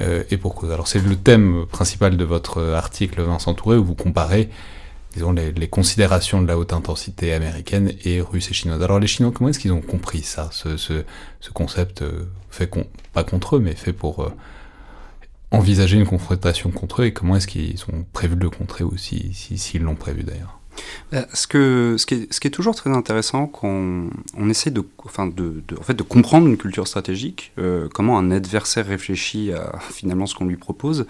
[0.00, 0.70] euh, et pour cause.
[0.70, 4.50] Alors c'est le thème principal de votre article Vincent Touré où vous comparez
[5.14, 8.82] disons, les, considérations de la haute intensité américaine et russe et chinoise.
[8.82, 11.04] Alors les Chinois, comment est-ce qu'ils ont compris ça, ce, ce,
[11.40, 12.70] ce concept euh, fait
[13.12, 14.32] pas contre eux, mais fait pour euh,
[15.50, 18.96] envisager une confrontation contre eux, et comment est-ce qu'ils ont prévu de le contrer ou
[18.96, 20.58] s'ils si, l'ont prévu d'ailleurs?
[21.32, 25.82] Ce, que, ce, qui est, toujours très intéressant quand on, essaie de, enfin de, en
[25.82, 29.72] fait, de comprendre une culture stratégique, euh, comment un adversaire réfléchit à
[30.26, 31.06] ce qu'on lui propose,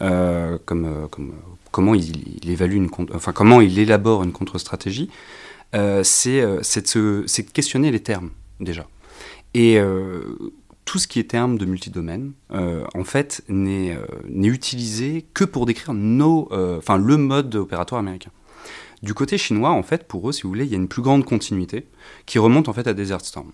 [0.00, 1.34] euh, comme, euh, comme,
[1.70, 5.10] comment il, évalue une, enfin comment il élabore une contre-stratégie,
[6.02, 8.86] c'est de, questionner les termes déjà.
[9.54, 9.78] Et
[10.84, 13.96] tout ce qui est terme de multidomaine, en fait, n'est
[14.38, 16.48] utilisé que pour décrire nos,
[16.78, 18.30] enfin, le mode opératoire américain.
[19.04, 21.02] Du côté chinois, en fait, pour eux, si vous voulez, il y a une plus
[21.02, 21.86] grande continuité
[22.24, 23.52] qui remonte en fait à Desert Storm.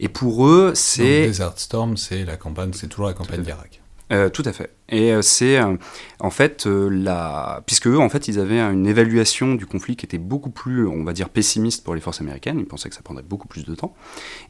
[0.00, 1.28] Et pour eux, c'est.
[1.28, 3.80] Desert Storm, c'est la campagne, c'est toujours la campagne d'Irak.
[4.12, 4.74] Euh, tout à fait.
[4.88, 5.76] Et euh, c'est euh,
[6.18, 10.18] en fait la, puisque eux en fait ils avaient une évaluation du conflit qui était
[10.18, 12.58] beaucoup plus, on va dire pessimiste pour les forces américaines.
[12.58, 13.94] Ils pensaient que ça prendrait beaucoup plus de temps.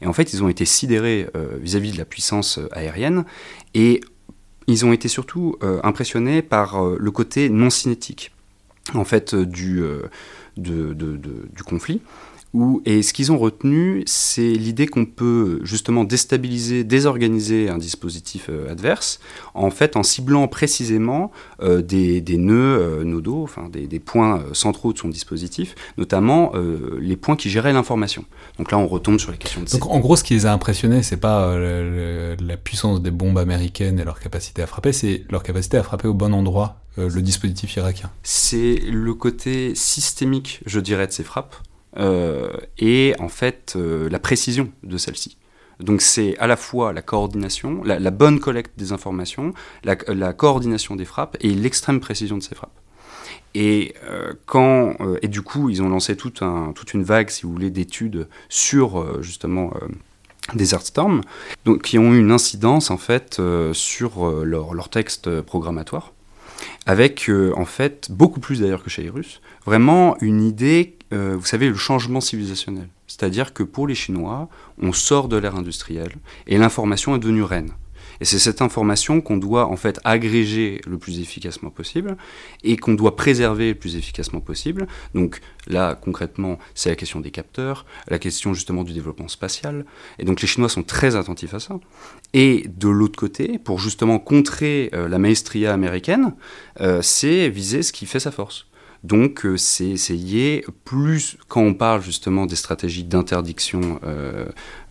[0.01, 1.29] Et en fait ils ont été sidérés
[1.59, 3.25] vis-à-vis -vis de la puissance aérienne
[3.75, 4.01] et
[4.65, 8.31] ils ont été surtout impressionnés par le côté non cinétique
[8.93, 10.09] en fait euh, du, euh,
[10.57, 12.01] du conflit.
[12.53, 18.47] Où, et ce qu'ils ont retenu, c'est l'idée qu'on peut justement déstabiliser, désorganiser un dispositif
[18.49, 19.19] euh, adverse,
[19.53, 21.31] en fait en ciblant précisément
[21.61, 26.53] des, des, nœuds nodaux, enfin des, des, points centraux de son dispositif, notamment
[26.99, 28.25] les points qui géraient l'information.
[28.57, 29.69] Donc là, on retombe sur les questions de.
[29.69, 33.99] Donc en gros, ce qui les a impressionnés, c'est pas la puissance des bombes américaines
[33.99, 37.21] et leur capacité à frapper, c'est leur capacité à frapper au bon endroit euh, le
[37.21, 41.55] dispositif irakien C'est le côté systémique, je dirais, de ces frappes.
[41.97, 45.37] Et en fait la précision de celle-ci.
[45.81, 49.95] Donc c'est à la fois la coordination, la, bonne collecte des informations, la,
[50.33, 52.79] coordination des frappes et l'extrême précision de ces frappes.
[53.53, 56.41] Et, euh, quand, euh, et du coup, ils ont lancé toute
[56.93, 59.73] une vague, si vous voulez, d'études sur euh, justement
[60.53, 61.21] Desert Storm,
[61.65, 63.41] donc, qui ont eu une incidence en fait
[63.73, 66.13] sur leur, leur, texte programmatoire,
[66.85, 71.67] avec en fait beaucoup plus d'ailleurs que chez les Russes, vraiment une idée, vous savez,
[71.67, 72.87] le changement civilisationnel.
[73.07, 74.47] C'est-à-dire que pour les Chinois,
[74.81, 76.15] on sort de l'ère industrielle
[76.47, 77.71] et l'information est devenue reine.
[78.21, 82.17] Et c'est cette information qu'on doit en fait agréger le plus efficacement possible
[82.63, 84.87] et qu'on doit préserver le plus efficacement possible.
[85.15, 89.85] Donc là, concrètement, c'est la question des capteurs, la question justement du développement spatial.
[90.19, 91.79] Et donc les Chinois sont très attentifs à ça.
[92.33, 96.35] Et de l'autre côté, pour justement contrer euh, la maestria américaine,
[96.79, 98.67] euh, c'est viser ce qui fait sa force.
[99.03, 104.45] Donc euh, c'est essayer, plus quand on parle justement des stratégies d'interdiction euh,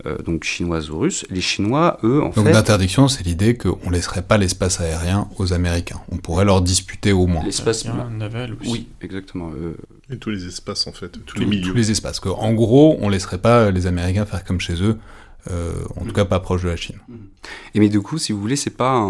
[0.04, 2.42] euh, donc chinoises ou russes, les Chinois, eux, en fait...
[2.42, 6.00] Donc d'interdiction, c'est l'idée qu'on ne laisserait pas l'espace aérien aux Américains.
[6.10, 7.44] On pourrait leur disputer au moins.
[7.44, 8.70] L'espace naval aussi.
[8.70, 9.52] Oui, exactement.
[10.10, 11.70] Et tous les espaces, en fait, tous, les milieux.
[11.70, 12.20] Tous les espaces.
[12.26, 14.98] En gros, on ne laisserait pas les Américains faire comme chez eux.
[15.48, 16.98] En tout cas pas proche de la Chine.
[17.74, 19.08] Et mais du coup, si vous voulez, c'est pas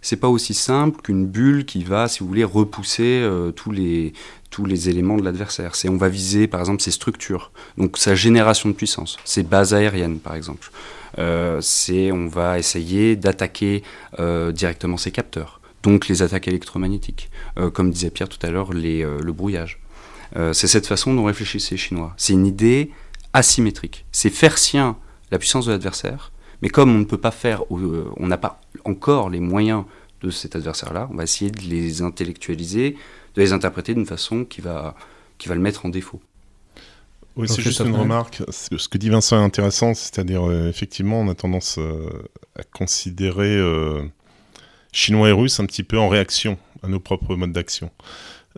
[0.00, 4.12] c'est pas aussi simple qu'une bulle qui va, si vous voulez, repousser tous les
[4.52, 5.74] tous les éléments de l'adversaire.
[5.74, 9.74] C'est on va viser par exemple ses structures, donc sa génération de puissance, ses bases
[9.74, 10.70] aériennes par exemple.
[11.18, 13.82] Euh, c'est on va essayer d'attaquer
[14.20, 18.72] euh, directement ses capteurs, donc les attaques électromagnétiques, euh, comme disait Pierre tout à l'heure,
[18.72, 19.80] le brouillage.
[20.52, 22.14] c'est cette façon dont réfléchissent les Chinois.
[22.16, 22.90] C'est une idée
[23.32, 24.06] asymétrique.
[24.12, 24.96] C'est faire sien
[25.32, 26.30] la puissance de l'adversaire,
[26.60, 29.84] mais comme on ne peut pas faire, on n'a pas encore les moyens
[30.20, 32.96] de cet adversaire-là, on va essayer de les intellectualiser,
[33.34, 34.94] de les interpréter d'une façon qui va,
[35.38, 36.20] qui va le mettre en défaut.
[37.34, 38.42] Oui, c'est juste une remarque.
[38.50, 42.06] Ce que dit Vincent est intéressant, c'est-à-dire, euh, effectivement, on a tendance euh,
[42.58, 44.02] à considérer euh,
[44.92, 47.90] chinois et russes un petit peu en réaction à nos propres modes d'action.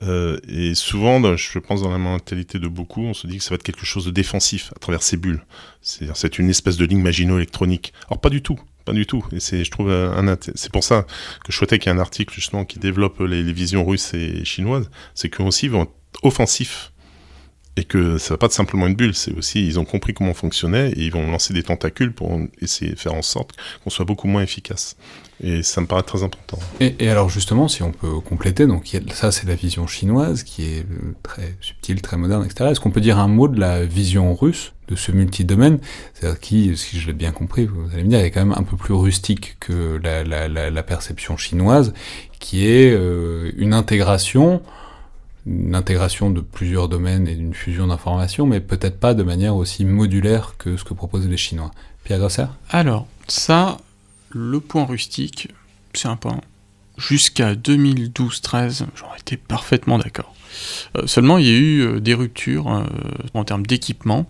[0.02, 3.56] Et souvent, je pense dans la mentalité de beaucoup, on se dit que ça va
[3.56, 5.44] être quelque chose de défensif à travers ces bulles.
[5.80, 7.92] C'est une espèce de ligne magino-électronique.
[8.10, 8.58] Or, pas du tout.
[8.84, 9.24] Pas du tout.
[9.32, 11.06] Et c'est, je trouve, un, c'est pour ça
[11.44, 14.44] que je souhaitais qu'il y ait un article justement qui développe les, visions russes et
[14.44, 14.90] chinoises.
[15.14, 15.92] C'est qu'eux aussi vont être
[16.22, 16.92] offensifs
[17.76, 20.30] et que ça va pas être simplement une bulle, c'est aussi ils ont compris comment
[20.30, 23.50] on fonctionnait et ils vont lancer des tentacules pour essayer de faire en sorte
[23.82, 24.96] qu'on soit beaucoup moins efficace.
[25.42, 26.58] Et ça me paraît très important.
[26.80, 30.80] Et, alors justement, si on peut compléter, donc ça c'est la vision chinoise qui est
[30.80, 32.70] euh, très subtile, très moderne, etc.
[32.70, 35.78] Est-ce qu'on peut dire un mot de la vision russe de ce multidomaine,
[36.12, 38.62] c'est-à-dire qui, si je l'ai bien compris, vous allez me dire, est quand même un
[38.62, 41.94] peu plus rustique que la, la, la, perception chinoise,
[42.38, 44.60] qui est euh, une intégration
[45.46, 49.84] une intégration de plusieurs domaines et d'une fusion d'informations, mais peut-être pas de manière aussi
[49.84, 51.70] modulaire que ce que proposent les Chinois.
[52.02, 52.46] Pierre Grosser?
[52.70, 53.78] Alors, ça,
[54.34, 55.48] le point rustique,
[55.94, 56.40] c'est un point.
[56.98, 60.34] Jusqu'à 2012-13, j'en étais parfaitement d'accord.
[60.96, 62.84] Euh, seulement, il y a eu euh, des ruptures euh,
[63.32, 64.26] en termes d'équipement,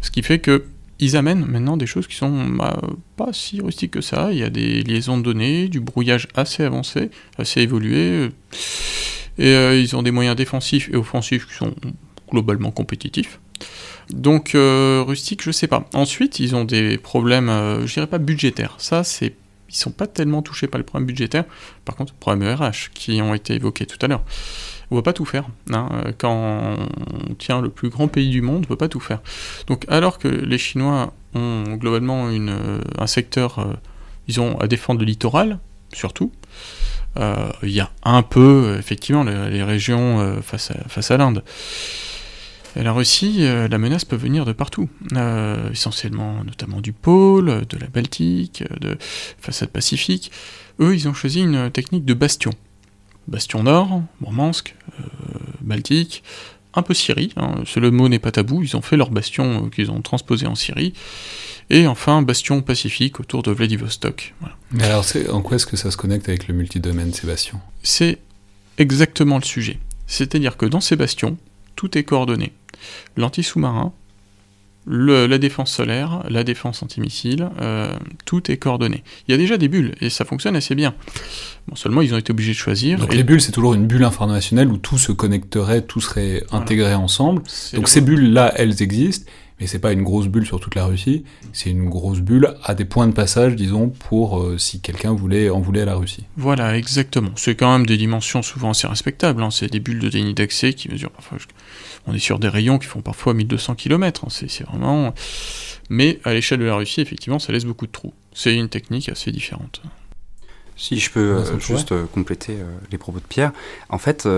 [0.00, 0.64] ce qui fait que
[1.00, 2.80] ils amènent maintenant des choses qui sont bah,
[3.16, 4.32] pas si rustiques que ça.
[4.32, 8.30] Il y a des liaisons de données, du brouillage assez avancé, assez évolué.
[9.38, 11.72] Et ils ont des moyens défensifs et offensifs qui sont
[12.32, 13.38] globalement compétitifs.
[14.10, 15.88] Donc euh, rustique, je sais pas.
[15.94, 18.74] Ensuite, ils ont des problèmes, euh, je dirais pas budgétaires.
[18.78, 19.34] Ça, c'est
[19.70, 21.44] ils sont pas tellement touchés par les problèmes budgétaires.
[21.84, 24.22] Par contre, problèmes RH qui ont été évoqués tout à l'heure.
[24.90, 25.46] On ne peut pas tout faire.
[25.70, 25.90] Hein.
[26.16, 26.78] Quand
[27.30, 29.20] on tient le plus grand pays du monde, on ne peut pas tout faire.
[29.66, 33.76] Donc, alors que les Chinois ont globalement une, un secteur,
[34.26, 35.58] ils ont à défendre le littoral,
[35.92, 36.32] surtout,
[37.18, 41.42] euh, il y a un peu, effectivement, les, régions euh, face face à l'Inde.
[42.80, 44.88] La Russie, euh, la menace peut venir de partout,
[45.72, 48.96] essentiellement notamment du pôle, de la Baltique, de
[49.40, 50.30] façade pacifique.
[50.80, 52.52] Eux, ils ont choisi une technique de bastion.
[53.26, 54.76] Bastion nord, Murmansk,
[55.60, 56.22] Baltique,
[56.74, 59.90] un peu Syrie, hein, le mot n'est pas tabou, ils ont fait leur bastion qu'ils
[59.90, 60.94] ont transposé en Syrie,
[61.70, 64.34] et enfin, bastion pacifique autour de Vladivostok.
[64.70, 68.18] Mais alors, en quoi est-ce que ça se connecte avec le multidomaine, ces bastions C'est
[68.78, 69.78] exactement le sujet.
[70.06, 71.36] C'est-à-dire que dans ces bastions,
[71.76, 72.52] tout est coordonné.
[73.16, 73.92] L'anti-sous-marin,
[74.88, 77.92] la défense solaire, la défense antimissile, euh,
[78.24, 79.04] tout est coordonné.
[79.26, 80.94] Il y a déjà des bulles, et ça fonctionne assez bien.
[81.66, 82.98] Bon, seulement, ils ont été obligés de choisir.
[82.98, 86.94] Donc les bulles, c'est toujours une bulle informationnelle où tout se connecterait, tout serait intégré
[86.94, 87.42] ensemble.
[87.74, 91.24] Donc ces bulles-là, elles existent, mais c'est pas une grosse bulle sur toute la Russie,
[91.52, 95.50] c'est une grosse bulle à des points de passage, disons, pour euh, si quelqu'un voulait
[95.50, 96.24] en voulait à la Russie.
[96.36, 97.32] Voilà, exactement.
[97.36, 99.42] C'est quand même des dimensions souvent assez respectables.
[99.42, 99.50] Hein.
[99.50, 101.38] C'est des bulles de déni d'accès qui mesurent parfois.
[102.08, 104.24] On est sur des rayons qui font parfois 1200 km.
[104.24, 104.28] Hein.
[104.30, 105.14] C'est vraiment.
[105.90, 108.12] Mais à l'échelle de la Russie, effectivement, ça laisse beaucoup de trous.
[108.34, 109.82] C'est une technique assez différente.
[110.76, 112.56] Si je peux euh, juste euh, compléter
[112.90, 113.52] les propos de Pierre.
[113.88, 114.28] En fait,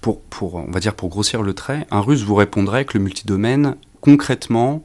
[0.00, 3.04] pour, pour, on va dire pour grossir le trait, un russe vous répondrait que le
[3.04, 4.82] multidomaine, concrètement,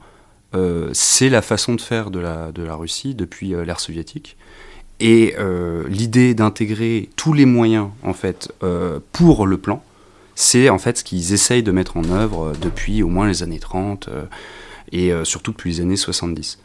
[0.54, 4.36] euh, c'est la façon de faire de la, de la Russie depuis euh, l'ère soviétique.
[4.98, 8.52] Et euh, l'idée d'intégrer tous les moyens, en fait,
[9.12, 9.82] pour le plan,
[10.40, 13.58] c'est en fait ce qu'ils essayent de mettre en œuvre depuis au moins les années
[13.58, 14.08] 30
[14.92, 16.58] et surtout depuis les années 70.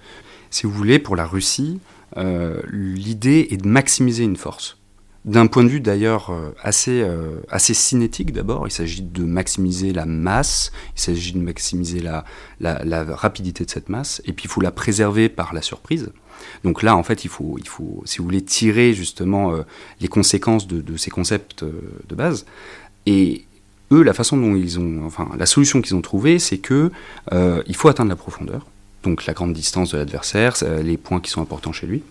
[0.50, 1.80] Si vous voulez, pour la Russie,
[2.16, 4.78] l'idée est de maximiser une force.
[5.26, 9.92] D'un point de vue d'ailleurs euh, assez, euh, assez cinétique d'abord, il s'agit de maximiser
[9.92, 12.26] la masse, il s'agit de maximiser la,
[12.60, 16.12] la, rapidité de cette masse, et puis il faut la préserver par la surprise.
[16.64, 19.64] Donc là, en fait, il faut, il faut si vous voulez, tirer justement euh,
[20.00, 22.46] les conséquences de, de ces concepts de base.
[23.92, 26.92] Eux, la façon dont ils ont, enfin, la solution qu'ils ont trouvée, c'est que
[27.32, 28.66] il faut atteindre la profondeur,
[29.04, 32.04] donc la grande distance de l'adversaire, les points qui sont importants chez lui.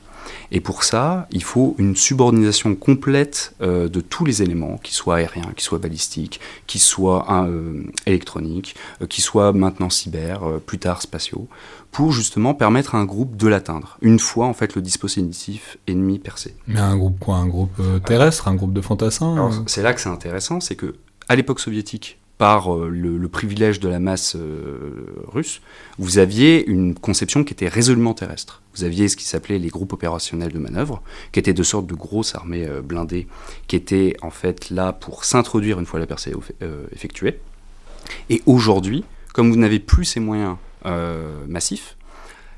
[0.51, 5.17] Et pour ça, il faut une subordination complète euh, de tous les éléments, qu'ils soient
[5.17, 11.03] aériens, qu'ils soient balistiques, qu'ils soient euh, électroniques, euh, qu'ils soient maintenant cyber, plus tard
[11.03, 11.49] spatiaux,
[11.93, 16.19] pour justement permettre à un groupe de l'atteindre, une fois en fait le dispositif ennemi
[16.19, 16.57] percé.
[16.67, 17.37] Mais un groupe quoi?
[17.37, 18.49] Un groupe terrestre?
[18.49, 19.51] Un groupe de fantassins?
[19.67, 20.95] C'est là que c'est intéressant, c'est que
[21.29, 25.61] à l'époque soviétique, par euh, le, privilège de la masse euh, russe,
[25.99, 28.63] vous aviez une conception qui était résolument terrestre.
[28.75, 31.03] Vous aviez ce qui s'appelait les groupes opérationnels de manœuvre,
[31.33, 33.29] qui étaient de sortes de grosses armées euh, blindées,
[33.69, 36.33] qui étaient en fait là pour s'introduire une fois la percée
[36.93, 37.41] effectuée.
[38.31, 40.57] Et aujourd'hui, comme vous n'avez plus ces moyens
[41.49, 41.97] massifs,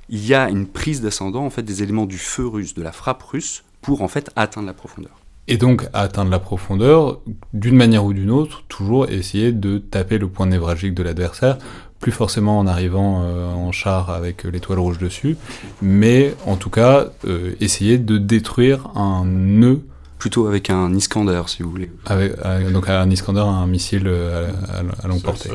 [0.08, 2.90] il y a une prise d'ascendant en fait des éléments du feu russe, de la
[2.90, 5.20] frappe russe, pour en fait atteindre la profondeur.
[5.49, 7.20] Et donc, à atteindre la profondeur,
[7.53, 11.59] d'une manière ou d'une autre, toujours essayer de taper le point névralgique de l'adversaire,
[12.01, 15.36] plus forcément en arrivant euh, en char avec l'étoile rouge dessus,
[15.80, 19.82] mais en tout cas, euh, essayer de détruire un nœud.
[20.18, 21.92] Plutôt avec un Iskander, si vous voulez.
[22.07, 22.32] Avec,
[22.72, 25.51] donc un Iskander, un missile à, à longue portée.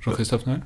[0.00, 0.62] Jean-Christophe Noël?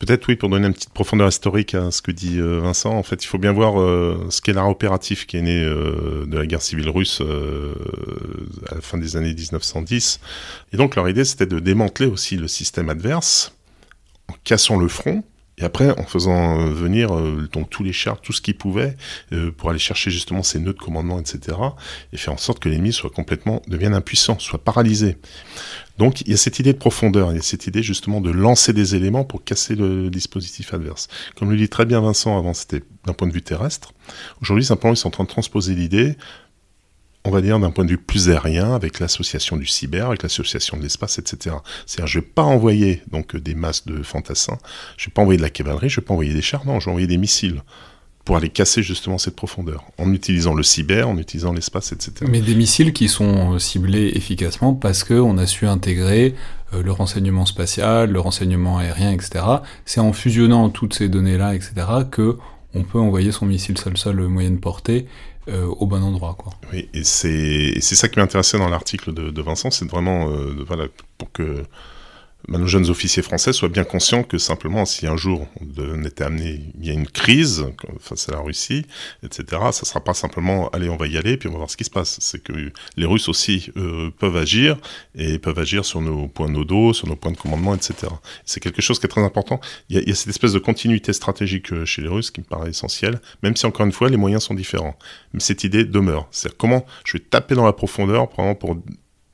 [0.00, 2.90] Peut-être oui, pour donner une petite profondeur historique à ce que dit euh, Vincent.
[2.90, 6.24] En fait, il faut bien voir euh, ce qu'est l'art opératif qui est né euh,
[6.26, 10.20] de la guerre civile russe à la fin des années 1910.
[10.72, 13.54] Et donc leur idée, c'était de démanteler aussi le système adverse
[14.28, 15.22] en cassant le front
[15.58, 18.96] et après, en faisant euh, venir euh, donc tous les chars, tout ce qu'ils pouvaient,
[19.32, 21.56] euh, pour aller chercher justement ces nœuds de commandement, etc.,
[22.12, 25.18] et faire en sorte que l'ennemi soit complètement, devienne impuissant, soit paralysé.
[25.98, 28.30] Donc il y a cette idée de profondeur, il y a cette idée justement de
[28.30, 31.08] lancer des éléments pour casser le dispositif adverse.
[31.36, 33.92] Comme le dit très bien Vincent avant, c'était d'un point de vue terrestre.
[34.40, 36.16] Aujourd'hui, simplement, ils sont en train de transposer l'idée
[37.24, 40.76] on va dire d'un point de vue plus aérien, avec l'association du cyber, avec l'association
[40.76, 41.56] de l'espace, etc.
[41.86, 44.58] C'est-à-dire, je vais pas envoyer donc des masses de fantassins,
[44.96, 46.86] je vais pas envoyer de la cavalerie, je vais pas envoyer des chars, non, je
[46.86, 47.62] vais envoyer des missiles
[48.24, 52.12] pour aller casser justement cette profondeur, en utilisant le cyber, en utilisant l'espace, etc.
[52.28, 56.34] Mais des missiles qui sont euh, ciblés efficacement parce qu'on a su intégrer
[56.74, 59.44] euh, le renseignement spatial, le renseignement aérien, etc.
[59.84, 61.72] C'est en fusionnant toutes ces données-là, etc.,
[62.10, 62.36] que
[62.74, 65.06] on peut envoyer son missile sol-sol moyenne portée
[65.48, 66.34] euh, au bon endroit.
[66.38, 66.52] Quoi.
[66.72, 70.66] Oui, et c'est ça qui m'intéressait dans l'article de, Vincent, c'est vraiment euh,
[71.18, 71.64] pour que
[72.48, 75.46] nos jeunes officiers français soient bien conscients que simplement, si un jour
[75.78, 77.66] on était amené, il y a une crise
[78.00, 78.86] face à la Russie,
[79.22, 81.76] etc., ça sera pas simplement, allez, on va y aller, puis on va voir ce
[81.76, 82.18] qui se passe.
[82.20, 82.52] C'est que
[82.96, 84.76] les Russes aussi euh, peuvent agir,
[85.14, 88.12] et peuvent agir sur nos points nodaux, sur nos points de commandement, etc.
[88.44, 89.60] C'est quelque chose qui est très important.
[89.88, 92.70] Il y, a, cette espèce de continuité stratégique euh, chez les Russes qui me paraît
[92.70, 94.98] essentielle, même si encore une fois, les moyens sont différents.
[95.32, 96.26] Mais cette idée demeure.
[96.30, 98.76] C'est comment je vais taper dans la profondeur, pour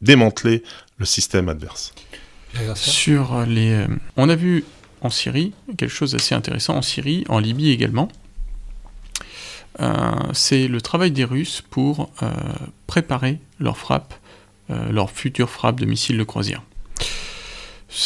[0.00, 0.62] démanteler
[0.98, 1.92] le système adverse.
[3.09, 3.86] Euh,
[4.16, 4.64] on a vu
[5.02, 8.09] en Syrie quelque chose d'assez intéressant, en Syrie, en Libye également.
[9.80, 9.90] Euh,
[10.32, 12.30] c'est le travail des Russes pour euh,
[12.86, 14.14] préparer leur frappe,
[14.68, 16.62] leur future frappe de missiles de croisière.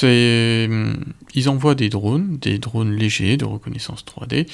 [0.03, 4.47] Ils envoient des drones, des drones légers de reconnaissance 3D,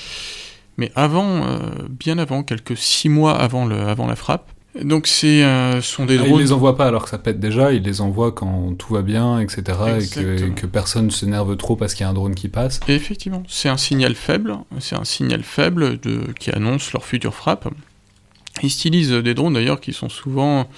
[0.76, 1.58] mais avant,
[1.90, 4.52] bien avant, quelques six mois avant la frappe,
[4.82, 6.40] donc c'est euh, sont des ah, drones.
[6.40, 9.02] Ils les envoient pas alors que ça pète déjà, ils les envoient quand tout va
[9.02, 9.62] bien, etc.
[10.00, 12.80] Et que, que, personne s'énerve trop parce qu'il y a un drone qui passe.
[12.88, 17.68] effectivement, c'est un signal faible, c'est un signal faible de, qui annonce leur future frappe.
[18.62, 20.68] Ils stylisent des drones d'ailleurs qui sont souvent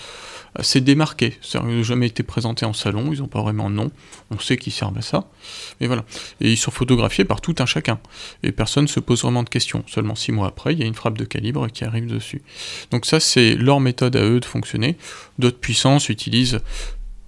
[0.58, 1.38] assez démarqués.
[1.54, 3.90] Ils n'ont jamais été présentés en salon, ils n'ont pas vraiment de nom.
[4.30, 5.28] On sait qu'ils servent à ça.
[5.80, 6.04] Et voilà.
[6.40, 7.98] Et ils sont photographiés par tout un chacun.
[8.42, 9.84] Et personne ne se pose vraiment de questions.
[9.86, 12.42] Seulement six mois après, il y a une frappe de calibre qui arrive dessus.
[12.90, 14.96] Donc ça, c'est leur méthode à eux de fonctionner.
[15.38, 16.60] D'autres puissances utilisent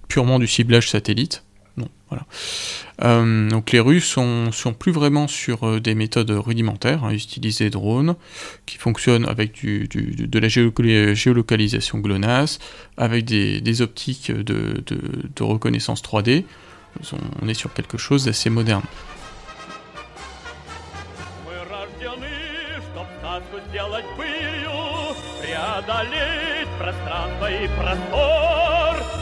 [0.07, 1.43] purement du ciblage satellite
[1.76, 2.24] Non, voilà.
[3.02, 7.04] Euh, donc les Russes sont, sont plus vraiment sur euh, des méthodes rudimentaires.
[7.04, 7.10] Hein.
[7.12, 8.16] Ils utilisent des drones
[8.64, 12.58] qui fonctionnent avec du, de la géolocalisation GLONASS,
[12.96, 16.44] avec des, optiques de, de, reconnaissance 3D.
[17.42, 18.82] On est sur quelque chose d'assez moderne.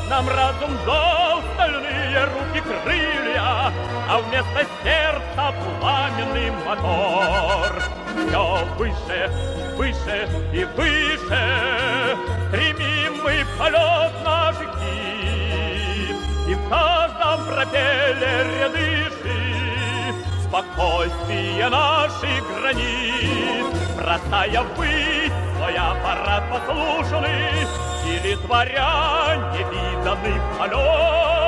[0.09, 3.72] Нам разум дал Руки крылья,
[4.10, 7.82] А вместо сердца пламенный мотор.
[8.28, 9.32] Все выше,
[9.78, 12.18] выше и выше
[12.48, 16.16] Стремим мы полет наш гиб,
[16.48, 20.14] И в каждом пропеллере дыши
[20.44, 27.68] Спокойствие наших границ, Бросая ввысь свой аппарат послушный,
[28.08, 31.39] или творя невиданный полет,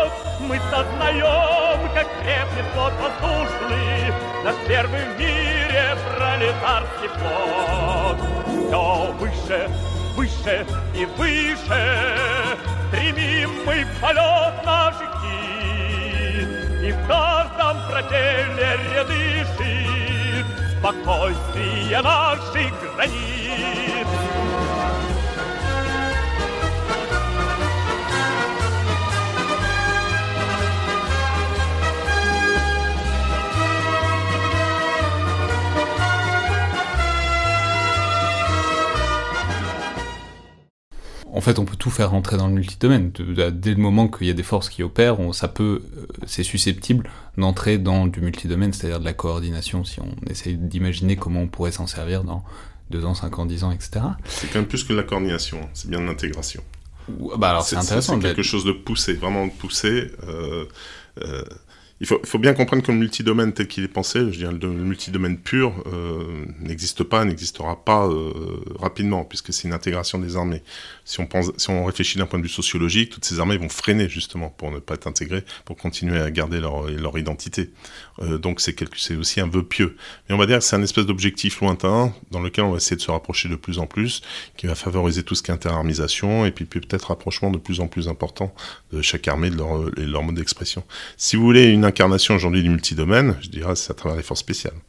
[0.47, 4.13] Мы сознаем, как крепнет флот воздушный,
[4.43, 8.17] Наш первый в мире пролетарский флот.
[8.67, 9.69] Все выше,
[10.15, 10.65] выше
[10.95, 16.49] и выше Стремим мы в полет наш кит,
[16.83, 20.45] И в каждом пропеллере дышит
[20.79, 24.50] Спокойствие наших границ.
[41.33, 43.11] En fait, on peut tout faire rentrer dans le multidomaine.
[43.11, 47.09] Dès le moment qu'il y a des forces qui opèrent, ça peut, euh, c'est susceptible
[47.37, 51.71] d'entrer dans du multidomaine, c'est-à-dire de la coordination, si on essaye d'imaginer comment on pourrait
[51.71, 52.43] s'en servir dans
[52.89, 54.01] 2 ans, 5 ans, 10 ans, etc.
[54.25, 55.69] C'est quand même plus que de la coordination, hein.
[55.73, 56.63] c'est bien de l'intégration.
[57.37, 58.15] Bah alors c'est intéressant.
[58.15, 60.11] C'est quelque chose de poussé, vraiment de poussé.
[60.27, 60.65] Euh,
[61.21, 61.43] euh,
[62.01, 65.37] il faut, bien comprendre que le multidomaine tel qu'il est pensé, je dirais, le, multidomaine
[65.37, 68.33] pur euh, n'existe pas, n'existera pas euh,
[68.79, 70.63] rapidement, puisque c'est une intégration des armées.
[71.05, 73.69] Si on, pense, si on réfléchit d'un point de vue sociologique, toutes ces armées vont
[73.69, 77.69] freiner justement pour ne pas être intégrées, pour continuer à garder leur, identité.
[78.19, 79.95] Euh, donc c'est aussi un vœu pieux.
[80.27, 82.95] Mais on va dire que c'est un espèce d'objectif lointain dans lequel on va essayer
[82.95, 84.23] de se rapprocher de plus en plus,
[84.57, 87.85] qui va favoriser tout ce qui est interarmisation, et puis peut-être rapprochement de plus en
[87.85, 88.55] plus important
[88.91, 90.83] de chaque armée de leur, leur mode d'expression.
[91.15, 94.39] Si vous voulez une incarnation aujourd'hui du multidomaine, je dirais c'est à travers les forces
[94.39, 94.79] spéciales.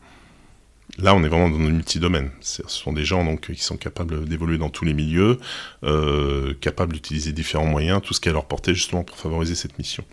[0.99, 2.31] Là, on est vraiment dans le multidomaine.
[2.41, 5.39] Ce sont des gens donc qui sont capables d'évoluer dans tous les milieux,
[5.85, 9.55] euh, capables d'utiliser différents moyens, tout ce qui est à leur portée justement pour favoriser
[9.55, 10.05] cette mission.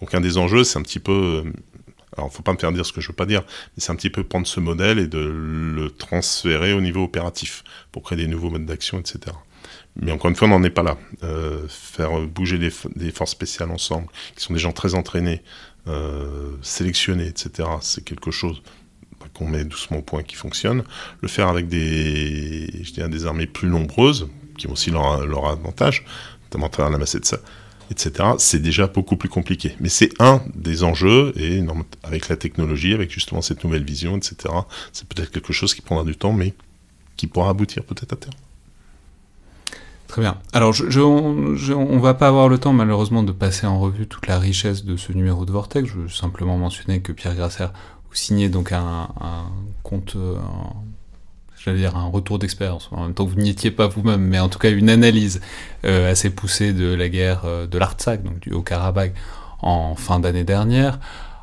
[0.00, 1.52] Donc un des enjeux, c'est un petit peu, euh,
[2.16, 3.96] alors faut pas me faire dire ce que je veux pas dire, mais c'est un
[3.96, 8.28] petit peu prendre ce modèle et de le transférer au niveau opératif pour créer des
[8.28, 9.34] nouveaux modes d'action, etc.
[9.98, 10.98] Mais encore une fois, on n'en est pas là.
[11.24, 15.42] Euh, faire bouger des forces spéciales ensemble, qui sont des gens très entraînés,
[15.88, 17.68] euh, sélectionner, etc.
[17.80, 18.62] C'est quelque chose
[19.34, 20.82] qu'on met doucement au point qui fonctionne.
[21.20, 26.04] Le faire avec des, je des armées plus nombreuses, qui ont aussi leur, leur avantage,
[26.44, 27.38] notamment à travers la masse de ça,
[27.90, 29.76] etc., c'est déjà beaucoup plus compliqué.
[29.80, 31.62] Mais c'est un des enjeux, et
[32.02, 34.36] avec la technologie, avec justement cette nouvelle vision, etc.,
[34.92, 36.54] c'est peut-être quelque chose qui prendra du temps, mais
[37.16, 38.34] qui pourra aboutir peut-être à terme.
[40.08, 40.38] Très bien.
[40.52, 44.38] Alors, je, on, va pas avoir le temps, malheureusement, de passer en revue toute la
[44.38, 45.88] richesse de ce numéro de Vortex.
[45.88, 47.66] Je veux simplement mentionner que Pierre Grasser
[48.08, 49.08] vous signez donc un,
[49.82, 50.16] compte,
[51.66, 52.88] j'allais dire un retour d'expérience.
[52.92, 55.40] En même temps, vous n'y étiez pas vous-même, mais en tout cas une analyse
[55.84, 59.12] euh, assez poussée de la guerre euh, de l'Artsakh, donc du Haut-Karabakh,
[59.60, 60.98] en fin d'année dernière.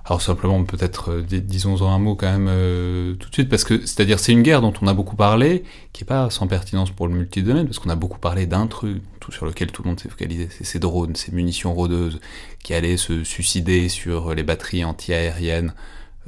[0.06, 3.86] Alors simplement, peut-être, euh, disons-en un mot quand même euh, tout de suite, parce que
[3.86, 7.08] c'est-à-dire c'est une guerre dont on a beaucoup parlé, qui est pas sans pertinence pour
[7.08, 10.10] le multidomaine, parce qu'on a beaucoup parlé d'un truc sur lequel tout le monde s'est
[10.10, 12.20] focalisé, c'est ces drones, ces munitions rôdeuses
[12.64, 15.74] qui allaient se suicider sur les batteries anti-aériennes,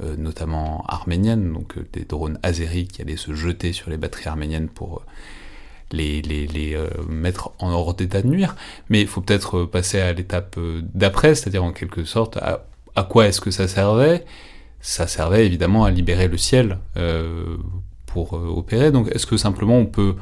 [0.02, 4.68] euh, notamment arméniennes, donc des drones azéris qui allaient se jeter sur les batteries arméniennes
[4.68, 5.02] pour
[5.92, 8.56] les, les, les mettre en hors d'état de nuire.
[8.88, 10.58] Mais il faut peut-être passer à l'étape
[10.94, 12.64] d'après, c'est-à-dire en quelque sorte à
[12.96, 14.24] à quoi est-ce que ça servait?
[14.80, 17.56] Ça servait évidemment à libérer le ciel euh,
[18.06, 18.90] pour euh, opérer.
[18.90, 20.16] Donc est-ce que simplement on peut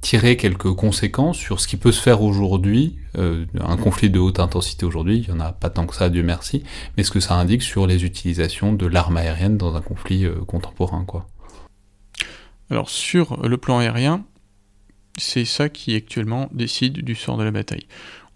[0.00, 4.38] tirer quelques conséquences sur ce qui peut se faire aujourd'hui, euh, un conflit de haute
[4.38, 6.62] intensité aujourd'hui, il n'y en a pas tant que ça, Dieu merci,
[6.96, 11.04] mais ce que ça indique sur les utilisations de l'arme aérienne dans un conflit contemporain,
[11.06, 11.26] quoi?
[12.70, 14.24] Alors sur le plan aérien,
[15.16, 17.86] c'est ça qui actuellement décide du sort de la bataille.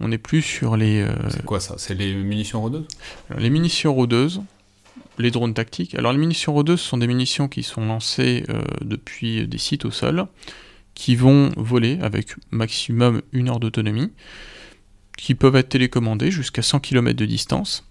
[0.01, 1.01] On n'est plus sur les.
[1.03, 1.74] euh, C'est quoi ça?
[1.78, 2.86] C'est les munitions rôdeuses
[3.30, 4.42] alors, les munitions rôdeuses,
[5.18, 5.94] les drones tactiques.
[5.94, 9.90] Alors les munitions rôdeuses sont des munitions qui sont lancées euh, depuis des sites au
[9.90, 10.26] sol,
[10.94, 14.12] qui vont voler avec maximum une heure d'autonomie,
[15.16, 17.84] qui peuvent être télécommandées jusqu'à 100 km de distance.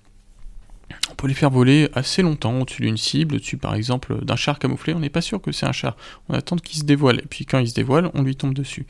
[1.12, 4.58] On peut les faire voler assez longtemps au-dessus d'une cible, au-dessus par exemple d'un char
[4.60, 4.93] camouflé.
[4.93, 5.97] On n'est pas sûr que c'est un char.
[6.30, 7.20] On attend qu'il se dévoile.
[7.20, 8.86] Et puis quand il se dévoile, on lui tombe dessus.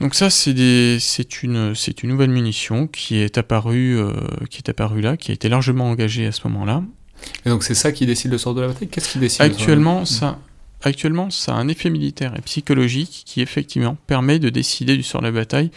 [0.00, 4.12] Donc ça, c'est des- c'est une, une nouvelle munition qui est apparue, euh,
[4.48, 6.82] qui est apparue là, qui a été largement engagée à ce moment-là.
[7.44, 8.88] Et donc c'est ça qui décide le sort de la bataille?
[8.88, 9.42] Qu'est-ce qui décide?
[9.42, 10.38] Actuellement, ça,
[10.82, 15.20] actuellement, ça a un effet militaire et psychologique qui effectivement permet de décider du sort
[15.20, 15.72] de la bataille.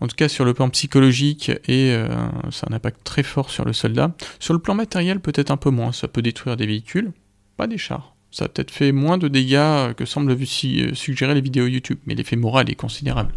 [0.00, 2.08] En tout cas, sur le plan psychologique, et euh,
[2.50, 4.14] ça a un impact très fort sur le soldat.
[4.40, 5.92] Sur le plan matériel, peut-être un peu moins.
[5.92, 7.12] Ça peut détruire des véhicules,
[7.56, 8.11] pas des chars.
[8.32, 12.14] Ça a peut-être fait moins de dégâts que semblent euh, suggérer les vidéos YouTube, mais
[12.14, 13.34] l'effet moral est considérable.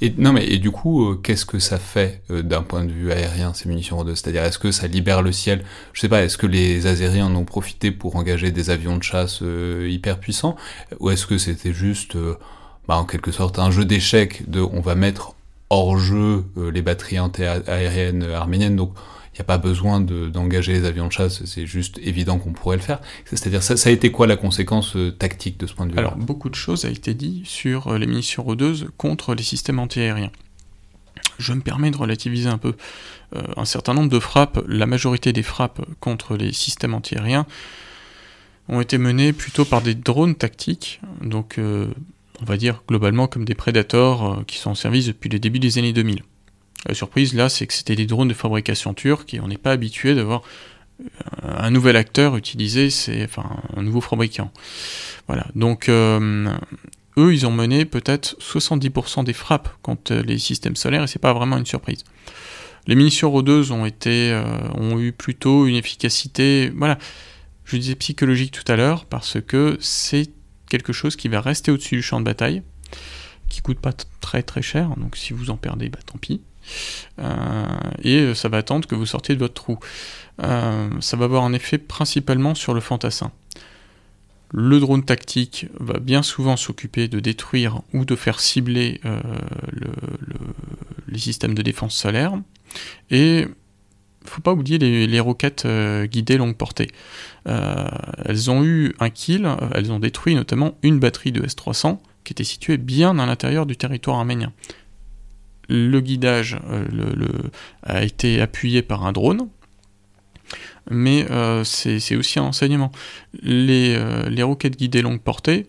[0.00, 2.90] Et, non, mais et du coup, euh, qu'est-ce que ça fait euh, d'un point de
[2.90, 5.62] vue aérien, ces munitions rôdeuses C'est-à-dire, est-ce que ça libère le ciel?
[5.92, 9.02] Je sais pas, est-ce que les Azériens en ont profité pour engager des avions de
[9.02, 9.42] chasse
[9.86, 10.56] hyper puissants?
[11.00, 12.16] Ou est-ce que c'était juste,
[12.88, 15.34] bah, en quelque sorte, un jeu d'échecs de on va mettre
[15.68, 18.76] hors jeu les batteries anti-aériennes arméniennes,
[19.40, 22.76] n'y a pas besoin de- d'engager les avions de chasse, c'est juste évident qu'on pourrait
[22.76, 23.00] le faire.
[23.24, 25.98] C'est-à-dire, ça, ça a été quoi la conséquence euh, tactique de ce point de vue
[25.98, 29.78] Alors, beaucoup de choses a été dit sur euh, les munitions rôdeuses contre les systèmes
[29.78, 30.30] antiaériens.
[31.38, 32.74] Je me permets de relativiser un peu.
[33.34, 37.46] Euh, un certain nombre de frappes, la majorité des frappes contre les systèmes antiaériens
[38.68, 41.58] ont été menées plutôt par des drones tactiques, donc
[42.40, 45.58] on va dire globalement comme des Predators euh, qui sont en service depuis le début
[45.58, 46.22] des années 2000.
[46.86, 49.72] La surprise là, c'est que c'était des drones de fabrication turque et on n'est pas
[49.72, 50.42] habitué d'avoir
[51.00, 51.04] euh,
[51.42, 54.50] un nouvel acteur utilisé, c'est enfin un nouveau fabricant.
[55.26, 56.52] Voilà, donc euh,
[57.18, 61.32] eux, ils ont mené peut-être 70% des frappes contre les systèmes solaires et c'est pas
[61.32, 62.04] vraiment une surprise.
[62.86, 66.98] Les munitions rôdeuses ont été, euh, ont eu plutôt une efficacité, voilà,
[67.64, 70.30] je disais psychologique tout à l'heure parce que c'est
[70.70, 72.62] quelque chose qui va rester au-dessus du champ de bataille,
[73.48, 76.40] qui coûte pas très très cher, donc si vous en perdez, bah tant pis.
[77.18, 77.64] Euh,
[78.02, 79.78] et ça va attendre que vous sortiez de votre trou.
[80.42, 83.32] Euh, ça va avoir un effet principalement sur le fantassin.
[84.52, 89.20] Le drone tactique va bien souvent s'occuper de détruire ou de faire cibler euh,
[89.70, 89.88] le-
[90.20, 90.34] le-
[91.08, 92.32] les systèmes de défense solaire.
[93.10, 93.46] Et
[94.24, 95.66] faut pas oublier les, roquettes
[96.04, 96.90] guidées longue portée.
[97.46, 102.44] Elles ont eu un kill, elles ont détruit notamment une batterie de S-300 qui était
[102.44, 104.52] située bien à l'intérieur du territoire arménien.
[105.70, 107.28] Le guidage euh,
[107.84, 109.48] a été appuyé par un drone,
[110.90, 112.90] mais euh, c'est aussi un enseignement.
[113.40, 115.68] Les, euh, les roquettes guidées longue portée,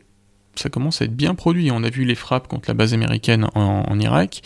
[0.56, 1.70] ça commence à être bien produit.
[1.70, 4.42] On a vu les frappes contre la base américaine en, Irak.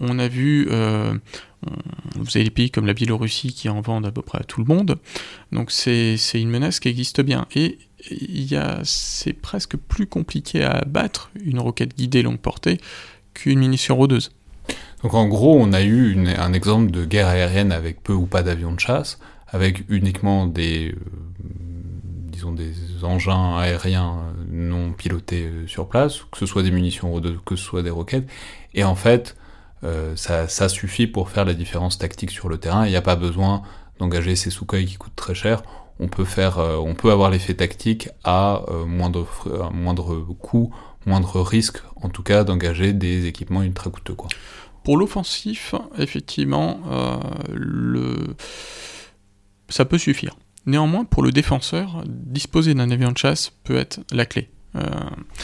[0.00, 4.20] On a vu, vous avez des pays comme la Biélorussie qui en vendent à peu
[4.22, 4.98] près à tout le monde.
[5.52, 7.46] Donc c'est une menace qui existe bien.
[7.54, 7.78] Et
[8.82, 12.78] c'est presque plus compliqué à abattre une roquette guidée longue portée
[13.32, 14.32] qu'une munition rôdeuse.
[15.02, 18.42] Donc en gros, on a eu un exemple de guerre aérienne avec peu ou pas
[18.42, 20.98] d'avions de chasse, avec uniquement des, euh,
[22.30, 22.72] disons des
[23.04, 27.82] engins aériens non pilotés euh, sur place, que ce soit des munitions que ce soit
[27.82, 28.28] des roquettes.
[28.74, 29.36] Et en fait,
[29.84, 32.84] euh, ça, suffit pour faire la différence tactique sur le terrain.
[32.84, 33.62] Il n'y a pas besoin
[34.00, 35.62] d'engager ces Sukhoi qui coûtent très cher.
[36.00, 39.26] On peut faire, on peut avoir l'effet tactique à moindre,
[40.38, 40.72] coût,
[41.06, 44.14] moindre risque, en tout cas, d'engager des équipements ultra coûteux.
[44.88, 47.18] Pour l'offensif, effectivement, euh,
[47.52, 48.16] le...
[49.68, 50.38] ça peut suffire.
[50.64, 54.48] Néanmoins, pour le défenseur, disposer d'un avion de chasse peut être la clé.
[54.78, 54.84] Euh,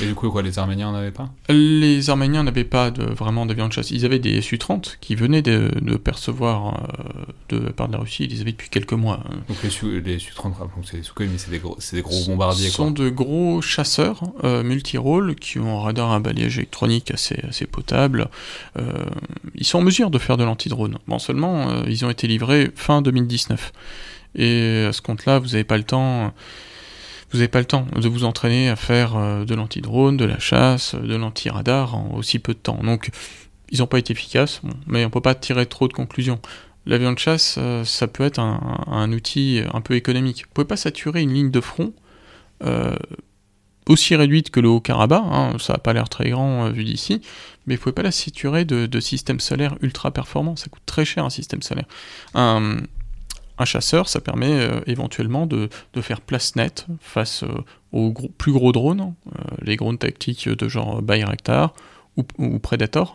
[0.01, 1.31] Et du coup, quoi, les Arméniens n'en avaient pas?
[1.49, 3.91] Les Arméniens n'avaient pas de, vraiment d'avion de chasse.
[3.91, 7.99] Ils avaient des Su-30 qui venaient de, de percevoir euh, de la part de la
[7.99, 8.25] Russie.
[8.25, 9.21] Ils les avaient depuis quelques mois.
[9.49, 12.03] Donc les, Su les Su-30, rappelons que c'est des mais c'est des gros, c'est des
[12.03, 16.59] gros bombardiers, Ce sont de gros chasseurs euh, multirôles qui ont un radar à balayage
[16.59, 18.29] électronique assez, assez potable.
[18.79, 18.93] Euh,
[19.55, 20.99] ils sont en mesure de faire de l'antidrone.
[21.09, 23.73] Bon, seulement, euh, ils ont été livrés fin 2019.
[24.37, 26.33] Et à ce compte-là, vous n'avez pas le temps.
[27.35, 30.39] Vous n'avez pas le temps de vous entraîner à faire euh, de l'antidrone, de la
[30.39, 32.79] chasse, de l'antiradar en aussi peu de temps.
[32.83, 33.11] Donc,
[33.71, 36.39] ils n'ont pas été efficaces, mais on peut pas tirer trop de conclusions.
[36.87, 40.45] L'avion de chasse, euh, ça peut être un, outil un peu économique.
[40.45, 41.93] Vous pouvez pas saturer une ligne de front
[42.63, 42.95] euh,
[43.89, 47.21] aussi réduite que le Haut-Karabakh, hein, ça n'a pas l'air très grand euh, vu d'ici,
[47.67, 51.25] mais vous pouvez pas la saturer de, systèmes solaires ultra performants, ça coûte très cher
[51.25, 51.87] un système solaire.
[53.59, 55.69] Un chasseur, ça permet euh, éventuellement de,
[56.01, 61.03] faire place nette face euh, aux plus gros drones, euh, les drones tactiques de genre
[61.03, 61.73] Bayraktar
[62.17, 63.15] ou, Predator.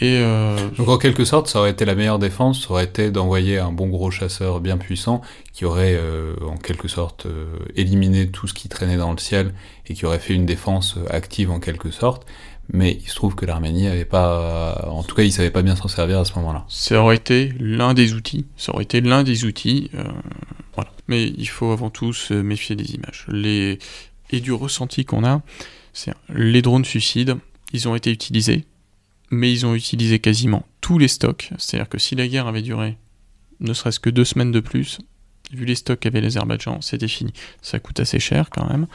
[0.00, 3.70] Donc en quelque sorte, ça aurait été la meilleure défense, ça aurait été d'envoyer un
[3.70, 5.20] bon gros chasseur bien puissant
[5.52, 6.00] qui aurait
[6.42, 7.26] en quelque sorte
[7.76, 9.52] éliminé tout ce qui traînait dans le ciel
[9.86, 12.26] et qui aurait fait une défense active en quelque sorte.
[12.72, 15.74] Mais il se trouve que l'Arménie avait pas, en tout cas, il savait pas bien
[15.74, 16.64] s'en servir à ce moment-là.
[16.68, 18.46] ça aurait été l'un des outils.
[18.56, 19.90] Ça aurait été l'un des outils.
[19.94, 20.04] euh,
[20.74, 20.92] voilà.
[21.08, 23.26] Mais il faut avant tout se méfier des images.
[24.32, 25.42] Et du ressenti qu'on a,
[25.92, 27.36] c'est les drones suicides,
[27.72, 28.64] ils ont été utilisés,
[29.30, 31.50] mais ils ont utilisé quasiment tous les stocks.
[31.58, 32.96] C'est-à-dire que si la guerre avait duré
[33.58, 34.98] ne serait-ce que deux semaines de plus,
[35.52, 37.32] vu les stocks qu'avait l'Azerbaïdjan, c'était fini.
[37.60, 38.86] Ça coûte assez cher quand même.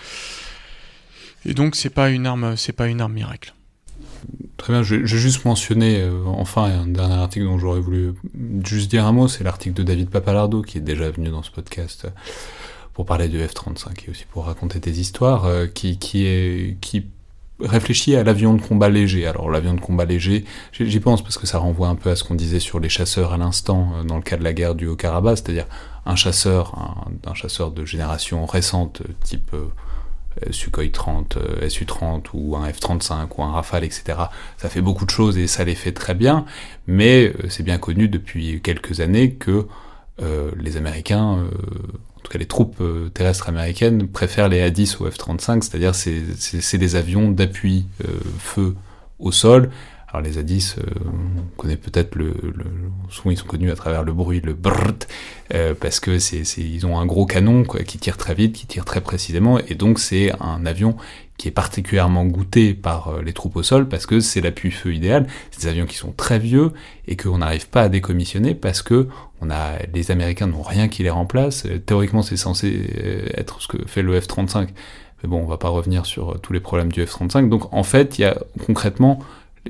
[1.45, 3.53] Et donc c'est pas une arme, c'est pas une arme miracle.
[4.65, 8.15] Très bien, je, vais juste mentionner euh, enfin un dernier article dont j'aurais voulu
[8.65, 11.51] juste dire un mot, c'est l'article de David Papalardo qui est déjà venu dans ce
[11.51, 12.09] podcast euh,
[12.91, 17.05] pour parler du F-35 et aussi pour raconter des histoires, euh, qui, qui,
[17.61, 19.27] à l'avion de combat léger.
[19.27, 22.23] Alors l'avion de combat léger, j'y pense parce que ça renvoie un peu à ce
[22.23, 25.37] qu'on disait sur les chasseurs à l'instant dans le cas de la guerre du Haut-Karabakh,
[25.37, 25.67] c'est-à-dire
[26.07, 26.73] un chasseur,
[27.23, 29.51] un, chasseur de génération récente, type
[30.51, 34.17] Sukhoi 30, euh, Su-30 ou un F-35 ou un Rafale, etc.
[34.57, 36.45] Ça fait beaucoup de choses et ça les fait très bien,
[36.87, 39.67] mais euh, c'est bien connu depuis quelques années que
[40.21, 41.49] euh, les Américains, euh,
[42.17, 46.77] en tout cas les troupes euh, terrestres américaines, préfèrent les A-10 au F-35, c'est-à-dire c'est,
[46.77, 48.75] des avions d'appui euh, feu
[49.19, 49.69] au sol.
[50.21, 52.65] Les A-10, euh, on connaît peut-être le, le,
[53.31, 55.07] ils sont connus à travers le bruit, le brrrt,
[55.53, 58.85] euh, parce que c'est, ils ont un gros canon qui tire très vite, qui tire
[58.85, 60.95] très précisément, et donc c'est un avion
[61.37, 65.27] qui est particulièrement goûté par euh, les troupes au sol parce que c'est l'appui-feu idéal.
[65.51, 66.71] C'est des avions qui sont très vieux
[67.07, 69.09] et qu'on n'arrive pas à décommissionner parce que
[69.41, 71.65] on a, les Américains n'ont rien qui les remplace.
[71.65, 72.89] Euh, Théoriquement, c'est censé
[73.35, 74.69] être ce que fait le F-35.
[75.23, 77.49] Mais bon, on va pas revenir sur tous les problèmes du F-35.
[77.49, 79.19] Donc en fait, il y a concrètement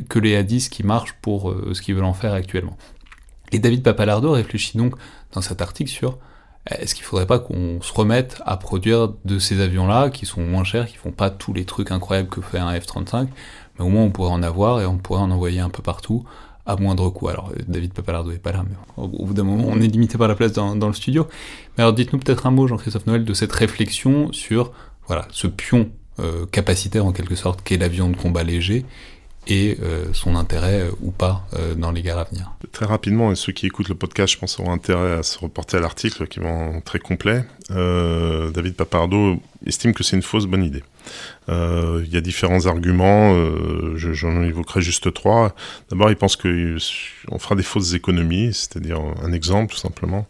[0.10, 2.78] que les A-10 qui marchent pour euh, ce qu'ils veulent en faire actuellement.
[3.52, 4.96] Et David Papalardo réfléchit donc
[5.32, 6.18] dans cet article sur
[6.68, 10.64] est-ce qu'il faudrait pas qu'on se remette à produire de ces avions-là qui sont moins
[10.64, 13.28] chers, qui font pas tous les trucs incroyables que fait un F-35,
[13.78, 16.26] mais au moins on pourrait en avoir et on pourrait en envoyer un peu partout
[16.66, 17.30] à moindre coût.
[17.30, 20.18] Alors euh, David Papalardo est pas là, mais au, bout d'un moment on est limité
[20.18, 21.28] par la place dans, le studio.
[21.78, 24.72] Mais alors dites-nous peut-être un mot, Jean-Christophe Noël, de cette réflexion sur
[25.08, 28.86] voilà ce pion euh, capacitaire en quelque sorte qu'est l'avion de combat léger
[29.48, 32.52] et euh, son intérêt euh, ou pas euh, dans les guerres à venir.
[32.72, 35.78] Très rapidement, et ceux qui écoutent le podcast, je pense, auront intérêt à se reporter
[35.78, 37.46] à l'article qui est très complet.
[37.70, 40.84] David Papardo estime que c'est une fausse bonne idée.
[41.48, 43.34] Il y a différents arguments,
[43.96, 45.56] je- j'en évoquerai juste trois.
[45.90, 50.28] D'abord, il pense qu'on fera des fausses économies, c'est-à-dire un exemple tout simplement.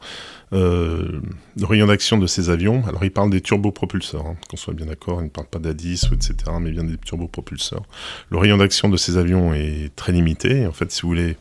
[0.55, 1.21] Euh,
[1.57, 4.85] le rayon d'action de ces avions, alors il parle des turbopropulseurs, hein, qu'on soit bien
[4.85, 7.83] d'accord, il ne parle pas d'A10 ou etc., mais bien des turbopropulseurs.
[8.29, 10.65] Le rayon d'action de ces avions est très limité.
[10.65, 11.35] En fait, si vous voulez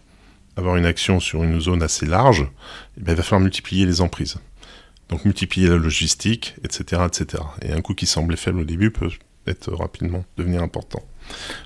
[0.57, 2.47] avoir une action sur une zone assez large,
[2.97, 4.37] eh il va falloir multiplier les emprises.
[5.09, 7.43] Donc multiplier la logistique, etc., etc.
[7.63, 9.11] Et un coût qui semblait faible au début peut
[9.47, 11.03] être rapidement devenir important.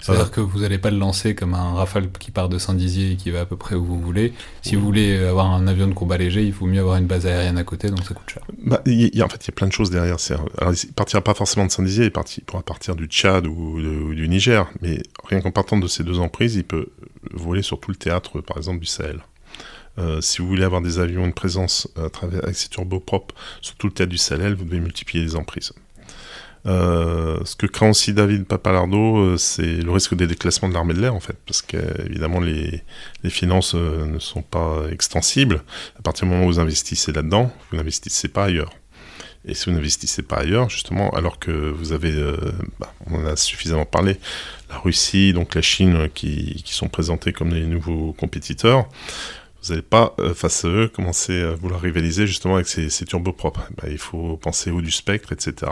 [0.01, 3.13] C'est-à-dire Euh, que vous n'allez pas le lancer comme un Rafale qui part de Saint-Dizier
[3.13, 4.33] et qui va à peu près où vous voulez.
[4.63, 7.27] Si vous voulez avoir un avion de combat léger, il vaut mieux avoir une base
[7.27, 8.43] aérienne à côté, donc ça coûte cher.
[8.65, 10.21] Bah, il y a- en fait, il y a plein de choses derrière.
[10.21, 12.11] C'est- Alors, il partira pas forcément de Saint-Dizier, il,
[12.45, 16.05] pourra partir du Tchad ou, de- ou du Niger, mais rien qu'en partant de ces
[16.05, 16.87] deux emprises, il peut
[17.33, 19.21] voler sur tout le théâtre, par exemple, du Sahel.
[19.99, 23.75] Euh, si vous voulez avoir des avions, une présence à travers, avec ces turbopropres sur
[23.75, 25.73] tout le théâtre du Sahel, vous devez multiplier les emprises.
[26.67, 30.95] Euh, ce que craint aussi David Papalardo, euh, c'est le risque des déclassements de l'armée
[30.95, 32.83] de l'air, en fait, parce qu'évidemment, les,
[33.23, 35.63] les finances euh, ne sont pas extensibles.
[35.99, 38.71] À partir du moment où vous investissez là-dedans, vous n'investissez pas ailleurs.
[39.45, 42.13] Et si vous n'investissez pas ailleurs, justement, alors que vous avez,
[42.81, 44.19] bah, on en a suffisamment parlé,
[44.69, 48.89] la Russie, donc la Chine, qui, qui sont présentés comme les nouveaux compétiteurs,
[49.63, 53.05] vous n'allez pas, euh, face à eux, commencer à vouloir rivaliser justement avec ces, ces
[53.05, 53.69] turbopropres.
[53.77, 55.71] Bah, il faut penser haut du spectre, etc.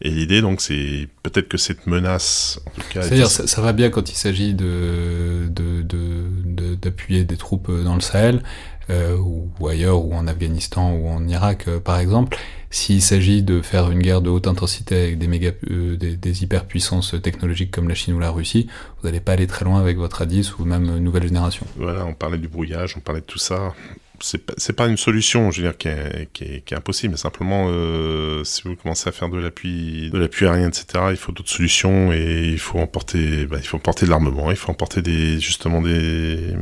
[0.00, 3.02] Et l'idée, donc, c'est peut-être que cette menace, en tout cas...
[3.02, 7.36] C'est-à-dire, est- ça, ça va bien quand il s'agit de, de, de, de- d'appuyer des
[7.36, 8.42] troupes dans le Sahel,
[8.88, 12.36] euh, ou, ou ailleurs, ou en Afghanistan, ou en Irak, euh, par exemple.
[12.72, 17.16] S'il s'agit de faire une guerre de haute intensité avec des, méga, euh, des, hyperpuissances
[17.20, 18.68] technologiques comme la Chine ou la Russie,
[19.00, 21.66] vous n'allez pas aller très loin avec votre A10 ou même nouvelle génération.
[21.76, 23.74] Voilà, on parlait du brouillage, on parlait de tout ça.
[24.20, 27.12] C'est pas, pas une solution, je veux dire, qui est, qui est, qui est impossible,
[27.12, 31.16] mais simplement, euh, si vous commencez à faire de l'appui, de l'appui aérien, etc., il
[31.16, 34.70] faut d'autres solutions et il faut emporter, bah, il faut emporter de l'armement, il faut
[34.70, 36.54] emporter des, justement des, euh,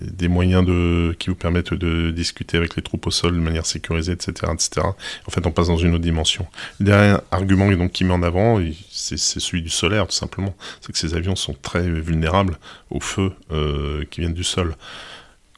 [0.00, 3.66] des moyens de, qui vous permettent de discuter avec les troupes au sol de manière
[3.66, 4.86] sécurisée, etc., etc.
[5.26, 6.46] En fait, on passe dans une autre dimension.
[6.80, 8.60] Le dernier argument donc qui met en avant,
[8.90, 10.54] c'est celui du solaire, tout simplement.
[10.80, 12.58] C'est que ces avions sont très vulnérables
[12.90, 14.76] au feu euh, qui viennent du sol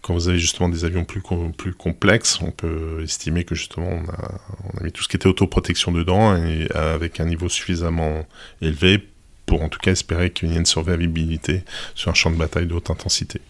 [0.08, 1.20] quand vous avez justement des avions plus,
[1.58, 5.16] plus complexes, on peut estimer que justement on a, on a mis tout ce qui
[5.16, 8.24] était autoprotection dedans et avec un niveau suffisamment
[8.62, 9.06] élevé
[9.44, 11.62] pour en tout cas espérer qu'il y ait une survivabilité
[11.94, 13.42] sur un champ de bataille de haute intensité.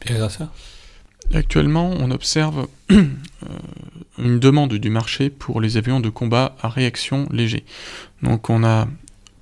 [0.00, 0.52] Pierre ça
[1.32, 3.04] Actuellement, on observe euh,
[4.18, 7.64] une demande du marché pour les avions de combat à réaction léger.
[8.22, 8.86] Donc on a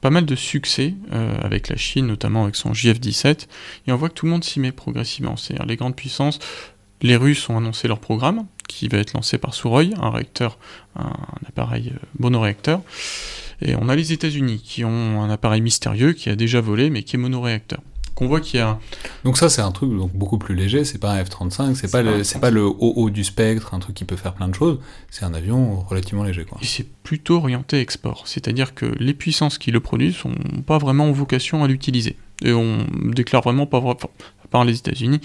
[0.04, 3.46] pas mal de succès euh, avec la Chine, notamment avec son JF-17,
[3.86, 5.38] et on voit que tout le monde s'y met progressivement.
[5.38, 6.40] C'est-à-dire les grandes puissances,
[7.00, 10.58] les Russes ont annoncé leur programme, qui va être lancé par Suroy, un réacteur,
[10.94, 11.10] un,
[11.48, 12.82] appareil euh, monoréacteur.
[13.62, 17.02] Et on a les États-Unis qui ont un appareil mystérieux qui a déjà volé, mais
[17.02, 17.80] qui est monoréacteur
[18.14, 18.78] qu'on voit qu'il y a.
[19.24, 22.02] Donc ça c'est un truc donc beaucoup plus léger, c'est pas un F-35, c'est pas
[22.02, 24.78] le c'est pas le haut du spectre, un truc qui peut faire plein de choses,
[25.10, 26.58] c'est un avion relativement léger quoi.
[26.62, 30.34] Et c'est plutôt orienté export, c'est-à-dire que les puissances qui le produisent sont
[30.66, 35.20] pas vraiment vocation à l'utiliser et on déclare vraiment pas à part les États-Unis,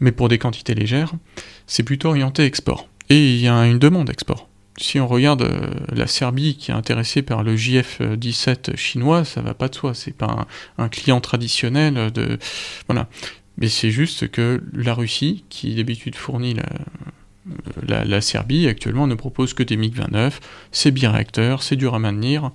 [0.00, 1.12] mais pour des quantités légères,
[1.66, 2.88] c'est plutôt orienté export.
[3.08, 6.74] Et il y a une demande export si on regarde euh, la Serbie qui est
[6.74, 9.94] intéressée par le JF-17 chinois, ça va pas de soi.
[9.94, 10.46] C'est pas
[10.78, 12.38] un, client traditionnel de
[12.86, 13.08] voilà.
[13.58, 16.54] Mais c'est juste que la Russie, qui d'habitude fournit
[17.86, 20.34] la, la, Serbie, actuellement ne propose que des MiG-29.
[20.72, 22.50] C'est biréacteur, c'est dur à maintenir.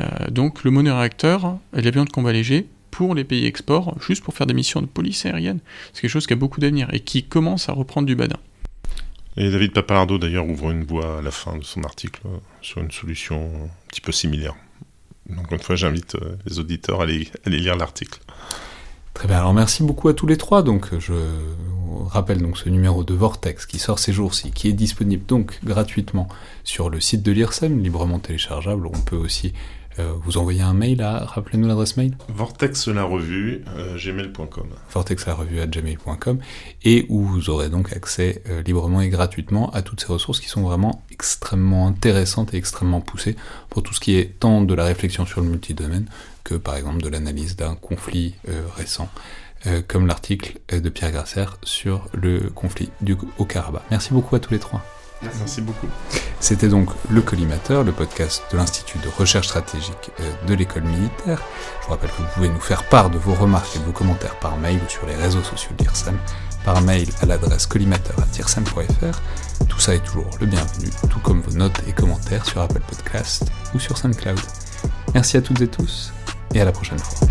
[0.00, 4.46] Euh, donc le monoréacteur l'avion de combat léger pour les pays export, juste pour faire
[4.46, 5.60] des missions de police aérienne,
[5.92, 8.36] c'est quelque chose qui a beaucoup d'avenir et qui commence à reprendre du badin.
[9.36, 12.82] Et David Papalardo, d'ailleurs, ouvre une voie à la fin de son article euh, sur
[12.82, 14.54] une solution un petit peu similaire.
[15.28, 18.20] Donc, une fois, j'invite euh, les auditeurs à aller, lire l'article.
[19.14, 20.62] Très bien, alors merci beaucoup à tous les trois.
[20.62, 21.14] Donc, je
[22.06, 26.28] rappelle donc ce numéro de Vortex qui sort ces jours-ci, qui est disponible donc gratuitement
[26.64, 28.86] sur le site de l'IRSEM, librement téléchargeable.
[28.86, 29.52] On peut aussi
[29.98, 34.66] euh, vous envoyez un mail à, rappelez-nous l'adresse mail Vortex la revue, euh, gmail.com.
[34.90, 36.38] Vortex la revue à gmail.com,
[36.84, 40.48] et où vous aurez donc accès euh, librement et gratuitement à toutes ces ressources qui
[40.48, 43.36] sont vraiment extrêmement intéressantes et extrêmement poussées
[43.68, 46.06] pour tout ce qui est tant de la réflexion sur le multidomaine
[46.44, 48.34] que par exemple de l'analyse d'un conflit
[48.76, 49.08] récent.
[49.86, 53.82] comme l'article de Pierre Grasser sur le conflit du, au Karabakh.
[53.92, 54.82] Merci beaucoup à tous les trois.
[55.22, 55.60] Merci.
[55.60, 55.86] beaucoup.
[56.40, 61.40] C'était donc Le Collimateur, le podcast de l'Institut de recherche stratégique euh, de l'école militaire.
[61.80, 63.92] Je vous rappelle que vous pouvez nous faire part de vos remarques et de vos
[63.92, 66.18] commentaires par mail ou sur les réseaux sociaux d'IRSAM,
[66.64, 69.64] par mail à l'adresse collimateur.irsam.fr.
[69.68, 73.50] Tout ça est toujours le bienvenu, tout comme vos notes et commentaires sur Apple Podcast
[73.74, 74.40] ou sur SoundCloud.
[75.14, 76.12] Merci à toutes et tous,
[76.54, 77.28] et à la prochaine fois.